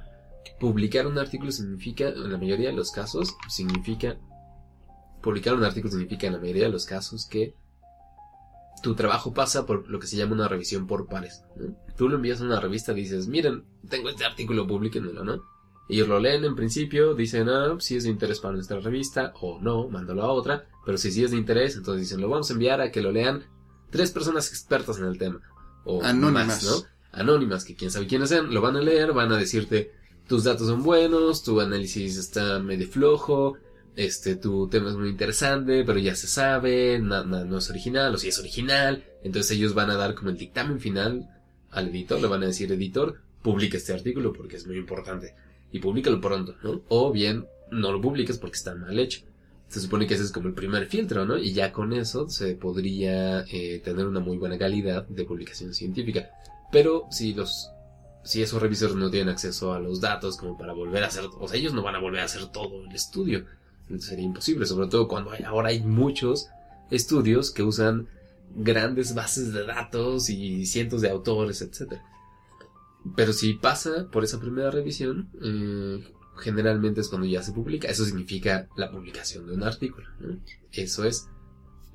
[0.61, 4.19] publicar un artículo significa, en la mayoría de los casos, significa,
[5.23, 7.55] publicar un artículo significa en la mayoría de los casos que
[8.83, 11.45] tu trabajo pasa por lo que se llama una revisión por pares.
[11.57, 11.77] ¿no?
[11.97, 15.43] Tú lo envías a una revista y dices, miren, tengo este artículo, publíquenmelo, ¿no?
[15.89, 19.59] Ellos lo leen en principio, dicen, ah, si es de interés para nuestra revista, o
[19.61, 22.53] no, mándalo a otra, pero si sí es de interés, entonces dicen, lo vamos a
[22.55, 23.45] enviar a que lo lean
[23.91, 25.41] tres personas expertas en el tema,
[25.85, 26.47] o Anónimas.
[26.47, 26.87] más, ¿no?
[27.13, 29.93] Anónimas, que quién sabe quiénes sean, lo van a leer, van a decirte,
[30.27, 33.59] tus datos son buenos, tu análisis está medio flojo,
[33.95, 38.15] este, tu tema es muy interesante, pero ya se sabe, na- na- no es original,
[38.15, 41.29] o si es original, entonces ellos van a dar como el dictamen final
[41.71, 45.35] al editor, le van a decir, editor, publica este artículo porque es muy importante,
[45.73, 46.83] y públicalo pronto, ¿no?
[46.89, 49.23] O bien, no lo publiques porque está mal hecho.
[49.69, 51.39] Se supone que ese es como el primer filtro, ¿no?
[51.39, 56.29] Y ya con eso se podría eh, tener una muy buena calidad de publicación científica.
[56.71, 57.69] Pero si los
[58.25, 61.49] si esos revisores no tienen acceso a los datos como para volver a hacer, o
[61.49, 63.45] sea, ellos no van a volver a hacer todo el estudio.
[63.99, 66.47] Sería imposible, sobre todo cuando hay- ahora hay muchos
[66.91, 68.07] estudios que usan
[68.55, 72.03] grandes bases de datos y cientos de autores, etcétera.
[73.17, 76.05] Pero si pasa por esa primera revisión, eh,
[76.39, 77.89] generalmente es cuando ya se publica.
[77.89, 80.07] Eso significa la publicación de un artículo.
[80.21, 80.39] ¿no?
[80.73, 81.29] Eso es.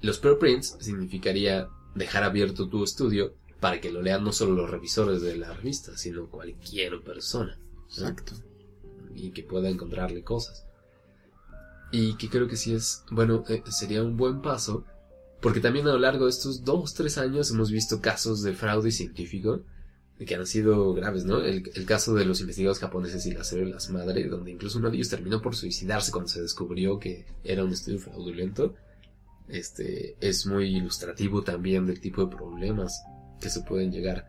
[0.01, 5.21] Los preprints significaría dejar abierto tu estudio para que lo lean no solo los revisores
[5.21, 7.57] de la revista, sino cualquier persona.
[7.57, 7.83] ¿no?
[7.85, 8.33] Exacto.
[9.15, 10.65] Y que pueda encontrarle cosas.
[11.91, 14.83] Y que creo que sí es, bueno, eh, sería un buen paso,
[15.41, 18.91] porque también a lo largo de estos dos, tres años hemos visto casos de fraude
[18.91, 19.63] científico
[20.25, 21.41] que han sido graves, ¿no?
[21.41, 24.95] El, el caso de los investigadores japoneses y las células madre, donde incluso uno de
[24.95, 28.75] ellos terminó por suicidarse cuando se descubrió que era un estudio fraudulento,
[29.47, 33.03] este, es muy ilustrativo también del tipo de problemas
[33.39, 34.27] que se pueden llegar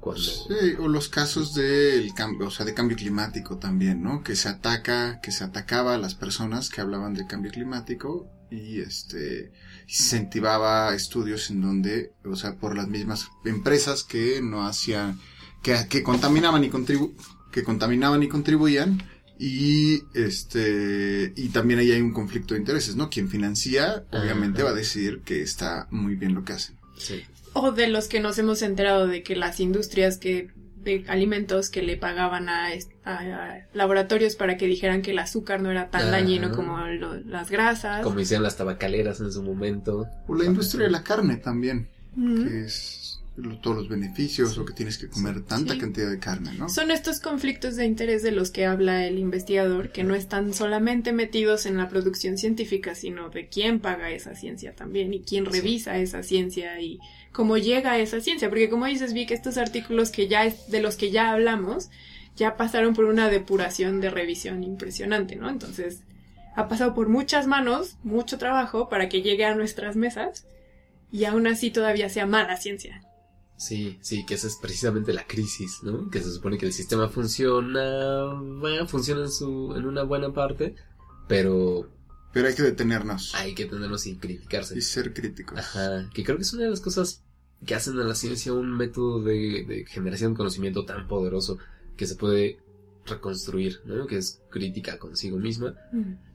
[0.00, 0.22] cuando...
[0.22, 4.22] Sí, o los casos del cambio, o sea, de cambio climático también, ¿no?
[4.22, 8.80] Que se ataca, que se atacaba a las personas que hablaban del cambio climático y
[8.80, 9.52] este
[9.88, 15.18] incentivaba estudios en donde, o sea, por las mismas empresas que no hacían,
[15.62, 17.14] que, que contaminaban y contribu
[17.50, 19.02] que contaminaban y contribuían
[19.38, 23.08] y este y también ahí hay un conflicto de intereses, ¿no?
[23.08, 24.66] Quien financia obviamente Ajá.
[24.66, 26.76] va a decir que está muy bien lo que hacen.
[26.96, 27.22] Sí.
[27.54, 30.50] O de los que nos hemos enterado de que las industrias que
[30.84, 35.18] de alimentos que le pagaban a, est- a- a laboratorios para que dijeran que el
[35.18, 36.10] azúcar no era tan Ajá.
[36.12, 38.02] dañino como lo- las grasas.
[38.02, 40.06] Como decían las tabacaleras en su momento.
[40.26, 44.72] O la industria de la carne también, que es lo- todos los beneficios o que
[44.72, 45.78] tienes que comer tanta Sí.
[45.78, 46.68] cantidad de carne, ¿no?
[46.68, 51.12] Son estos conflictos de interés de los que habla el investigador, que no están solamente
[51.12, 55.98] metidos en la producción científica, sino de quién paga esa ciencia también y quién revisa
[55.98, 56.98] esa ciencia y
[57.32, 58.48] cómo llega a esa ciencia.
[58.48, 61.90] Porque como dices, vi que estos artículos que ya es, de los que ya hablamos
[62.36, 65.50] ya pasaron por una depuración de revisión impresionante, ¿no?
[65.50, 66.02] Entonces,
[66.54, 70.46] ha pasado por muchas manos, mucho trabajo para que llegue a nuestras mesas
[71.10, 73.02] y aún así todavía sea mala ciencia.
[73.56, 76.10] Sí, sí, que esa es precisamente la crisis, ¿no?
[76.10, 80.76] Que se supone que el sistema funciona, bueno, funciona en su, en una buena parte,
[81.26, 81.88] pero
[82.32, 84.76] Pero hay que detenernos hay que tenerlos y criticarse.
[84.76, 85.58] y ser críticos.
[85.58, 87.22] Ajá, que creo que es una de las cosas
[87.64, 91.58] que hacen a la ciencia un método de, de generación de conocimiento tan poderoso
[91.96, 92.58] que se puede
[93.08, 94.06] reconstruir, ¿no?
[94.06, 95.74] Que es crítica consigo misma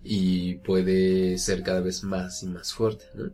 [0.04, 3.32] y puede ser cada vez más y más fuerte, ¿no?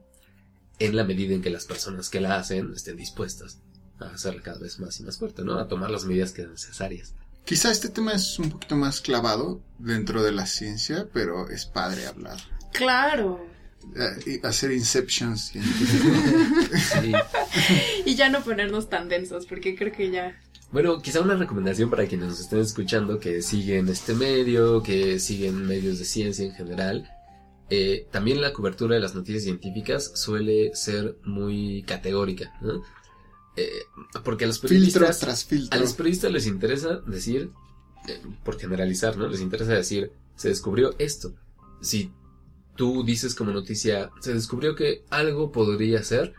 [0.77, 3.61] En la medida en que las personas que la hacen estén dispuestas
[3.99, 5.57] a hacerla cada vez más y más fuerte, ¿no?
[5.57, 7.15] A tomar las medidas que sean necesarias.
[7.49, 12.05] Quizá este tema es un poquito más clavado dentro de la ciencia, pero es padre
[12.05, 12.37] hablar.
[12.73, 13.43] Claro.
[13.95, 15.47] Eh, y hacer inceptions.
[15.47, 15.59] Sí.
[18.05, 20.39] Y ya no ponernos tan densos, porque creo que ya...
[20.71, 25.65] Bueno, quizá una recomendación para quienes nos estén escuchando que siguen este medio, que siguen
[25.65, 27.09] medios de ciencia en general.
[27.71, 32.83] eh, también la cobertura de las noticias científicas suele ser muy categórica, ¿no?
[33.55, 33.83] Eh,
[34.23, 37.51] porque a los filtro periodistas, a los periodistas les interesa decir,
[38.07, 39.27] eh, por generalizar, ¿no?
[39.27, 41.33] Les interesa decir, se descubrió esto.
[41.81, 42.11] Si
[42.75, 46.33] tú dices como noticia, se descubrió que algo podría ser,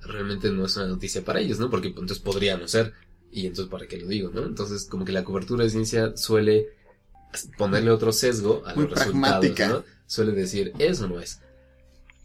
[0.00, 1.68] realmente no es una noticia para ellos, ¿no?
[1.68, 2.94] Porque entonces podría no ser.
[3.30, 4.44] Y entonces, ¿para qué lo digo, no?
[4.44, 6.68] Entonces, como que la cobertura de ciencia suele
[7.58, 9.58] ponerle otro sesgo a Muy los resultados.
[9.68, 9.84] ¿no?
[10.06, 11.40] Suele decir, eso no es.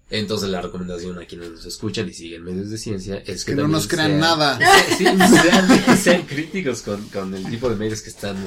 [0.10, 3.62] Entonces, la recomendación a quienes nos escuchan y siguen medios de ciencia es que, Que
[3.62, 4.60] no nos crean sean- nada.
[4.98, 8.38] Sí, sean, sean críticos con, con el tipo de medios que están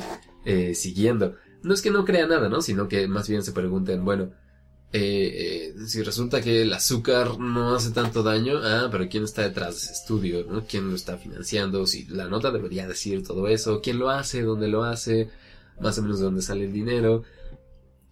[0.46, 1.36] eh, siguiendo.
[1.62, 2.62] No es que no crean nada, ¿no?
[2.62, 4.30] Sino que más bien se pregunten, bueno,
[4.92, 9.42] eh, eh, si resulta que el azúcar no hace tanto daño, ah, pero ¿quién está
[9.42, 10.46] detrás de ese estudio?
[10.48, 10.64] ¿no?
[10.66, 11.86] ¿Quién lo está financiando?
[11.86, 14.40] Si la nota debería decir todo eso, ¿quién lo hace?
[14.42, 15.28] ¿Dónde lo hace?
[15.80, 17.22] Más o menos de dónde sale el dinero.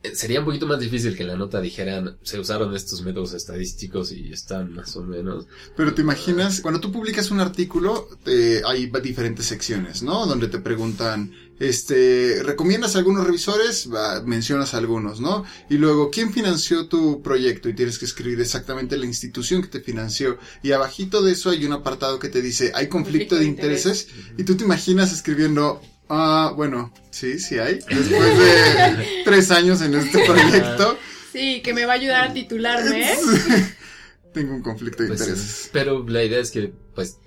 [0.03, 3.35] Eh, Sería un poquito más difícil que en la nota dijeran, se usaron estos métodos
[3.35, 5.47] estadísticos y están más o menos.
[5.77, 10.27] Pero te imaginas, cuando tú publicas un artículo, eh, hay diferentes secciones, ¿no?
[10.27, 13.89] Donde te preguntan, este, ¿recomiendas algunos revisores?
[14.25, 15.45] Mencionas algunos, ¿no?
[15.69, 17.69] Y luego, ¿quién financió tu proyecto?
[17.69, 20.39] Y tienes que escribir exactamente la institución que te financió.
[20.63, 24.09] Y abajito de eso hay un apartado que te dice, ¿hay conflicto, de, intereses?
[24.37, 27.75] Y tú te imaginas escribiendo, ah, bueno, sí, sí hay.
[27.77, 30.99] Después de tres años en este proyecto,
[31.33, 33.13] Sí, que me va a ayudar a titularme.
[33.13, 33.17] ¿eh?
[34.33, 35.71] tengo un conflicto de Pues, intereses.
[35.73, 37.19] Pero la idea es que, pues,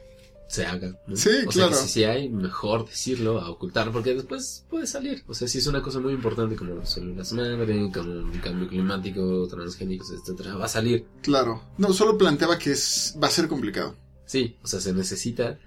[0.48, 1.00] se haga.
[1.08, 1.16] ¿no?
[1.16, 1.72] Sí, o sea, claro.
[1.72, 5.24] que si, si hay, mejor decirlo, a ocultarlo, porque después puede salir.
[5.28, 8.68] O sea, si es una cosa muy importante como las células madre, como el cambio
[8.68, 11.06] climático, transgénicos, etcétera, va a salir.
[11.22, 11.64] Claro.
[11.78, 13.96] No, solo planteaba que es, va a ser complicado.
[14.26, 15.58] Sí, o sea, se necesita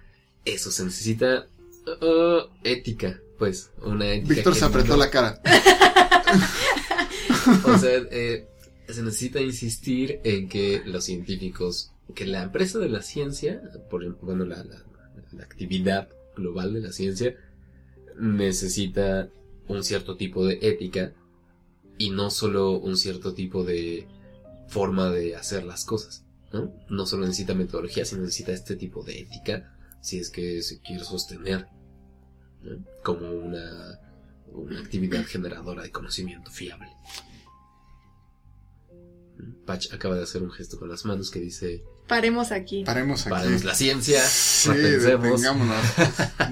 [0.44, 1.46] eso, se necesita
[1.86, 4.35] uh, ética, pues, una ética.
[4.35, 5.40] Víctor se apretó la cara.
[7.66, 8.47] O sea, eh,
[8.89, 14.44] se necesita insistir en que los científicos, que la empresa de la ciencia, por bueno,
[14.44, 14.82] la, la-
[15.32, 17.35] la actividad global de la ciencia,
[18.19, 19.28] necesita
[19.69, 21.12] un cierto tipo de ética
[21.98, 24.06] y no solo un cierto tipo de
[24.69, 26.73] forma de hacer las cosas, ¿no?
[26.89, 29.70] No solo necesita metodología, sino necesita este tipo de ética
[30.01, 31.66] si es que se quiere sostener
[32.64, 32.84] ¿no?
[33.02, 33.98] como una,
[34.52, 36.88] una actividad generadora de conocimiento fiable.
[39.66, 42.84] Patch acaba de hacer un gesto con las manos que dice Paremos aquí.
[42.84, 43.30] Paremos aquí.
[43.30, 45.40] Paremos la ciencia, Sí, repensemos".
[45.40, 45.84] detengámonos.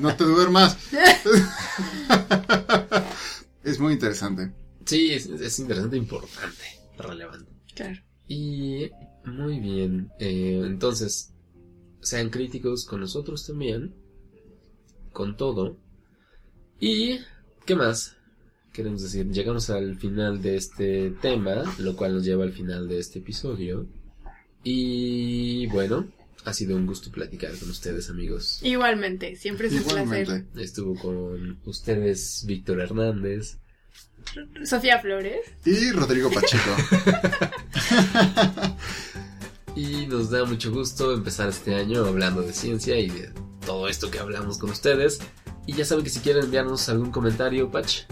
[0.01, 0.76] No te duermas.
[3.64, 4.52] es muy interesante.
[4.86, 6.62] Sí, es, es interesante, importante,
[6.98, 7.51] relevante.
[7.74, 8.01] Claro.
[8.26, 8.90] Y
[9.24, 11.32] muy bien, eh, entonces,
[12.01, 13.94] sean críticos con nosotros también,
[15.12, 15.76] con todo.
[16.85, 17.21] Y,
[17.65, 18.17] ¿qué más?
[18.73, 22.99] Queremos decir, llegamos al final de este tema, lo cual nos lleva al final de
[22.99, 23.87] este episodio.
[24.65, 26.09] Y bueno,
[26.45, 28.59] ha sido un gusto platicar con ustedes, amigos.
[28.65, 30.45] Igualmente, siempre es un placer.
[30.57, 33.59] Estuvo con ustedes Víctor Hernández.
[34.65, 35.39] Sofía Flores.
[35.65, 36.77] Y Rodrigo Pacheco.
[39.75, 43.31] Y nos da mucho gusto empezar este año hablando de ciencia y de
[43.65, 45.21] todo esto que hablamos con ustedes.
[45.66, 48.02] Y ya saben que si quieren enviarnos algún comentario, Patch,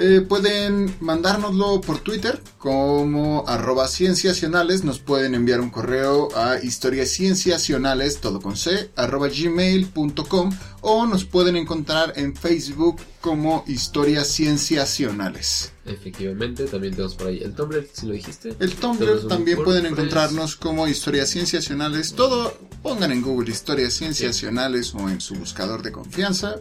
[0.00, 4.84] Eh, pueden mandárnoslo por Twitter como arroba cienciacionales.
[4.84, 10.50] Nos pueden enviar un correo a historiascienciacionales, todo con C, arroba gmail.com
[10.82, 15.72] o nos pueden encontrar en Facebook como Historias Cienciacionales.
[15.84, 18.54] efectivamente, también tenemos por ahí el Tumblr, si lo dijiste.
[18.60, 22.12] El Tumblr también pueden encontrarnos como Historias Cienciacionales.
[22.12, 26.60] Todo pongan en Google Historias Cienciacionales o en su buscador de confianza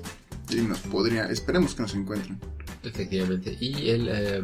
[0.49, 2.39] y nos podría, esperemos que nos encuentren.
[2.83, 3.57] Efectivamente.
[3.59, 4.41] Y el, eh,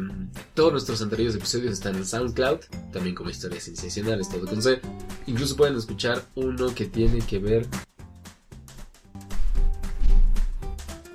[0.54, 2.60] todos nuestros anteriores episodios están en SoundCloud,
[2.92, 4.80] también como historias sensacionales, todo con C.
[5.26, 7.66] Incluso pueden escuchar uno que tiene que ver.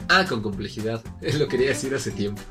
[0.07, 1.03] Ah, con complejidad.
[1.37, 2.41] Lo quería decir hace tiempo.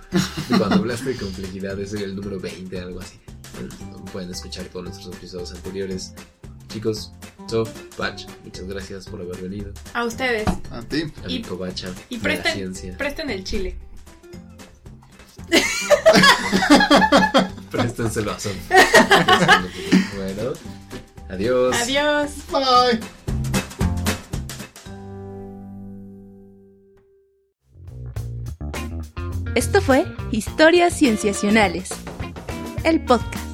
[0.56, 3.18] Cuando hablaste de complejidad, es el número 20, algo así.
[4.12, 6.14] Pueden escuchar todos nuestros episodios anteriores.
[6.68, 7.12] Chicos,
[7.48, 9.72] Sof, Patch, muchas gracias por haber venido.
[9.94, 10.46] A ustedes.
[10.70, 11.04] A ti.
[11.24, 12.96] A Y- mi covacha Y presten, ciencia.
[12.96, 13.76] presten el chile.
[17.70, 18.54] Préstenselo a Sof.
[20.16, 20.52] bueno,
[21.30, 21.74] adiós.
[21.80, 22.30] Adiós.
[22.52, 23.00] Bye.
[29.54, 31.88] Esto fue Historias Cienciacionales,
[32.84, 33.47] el podcast.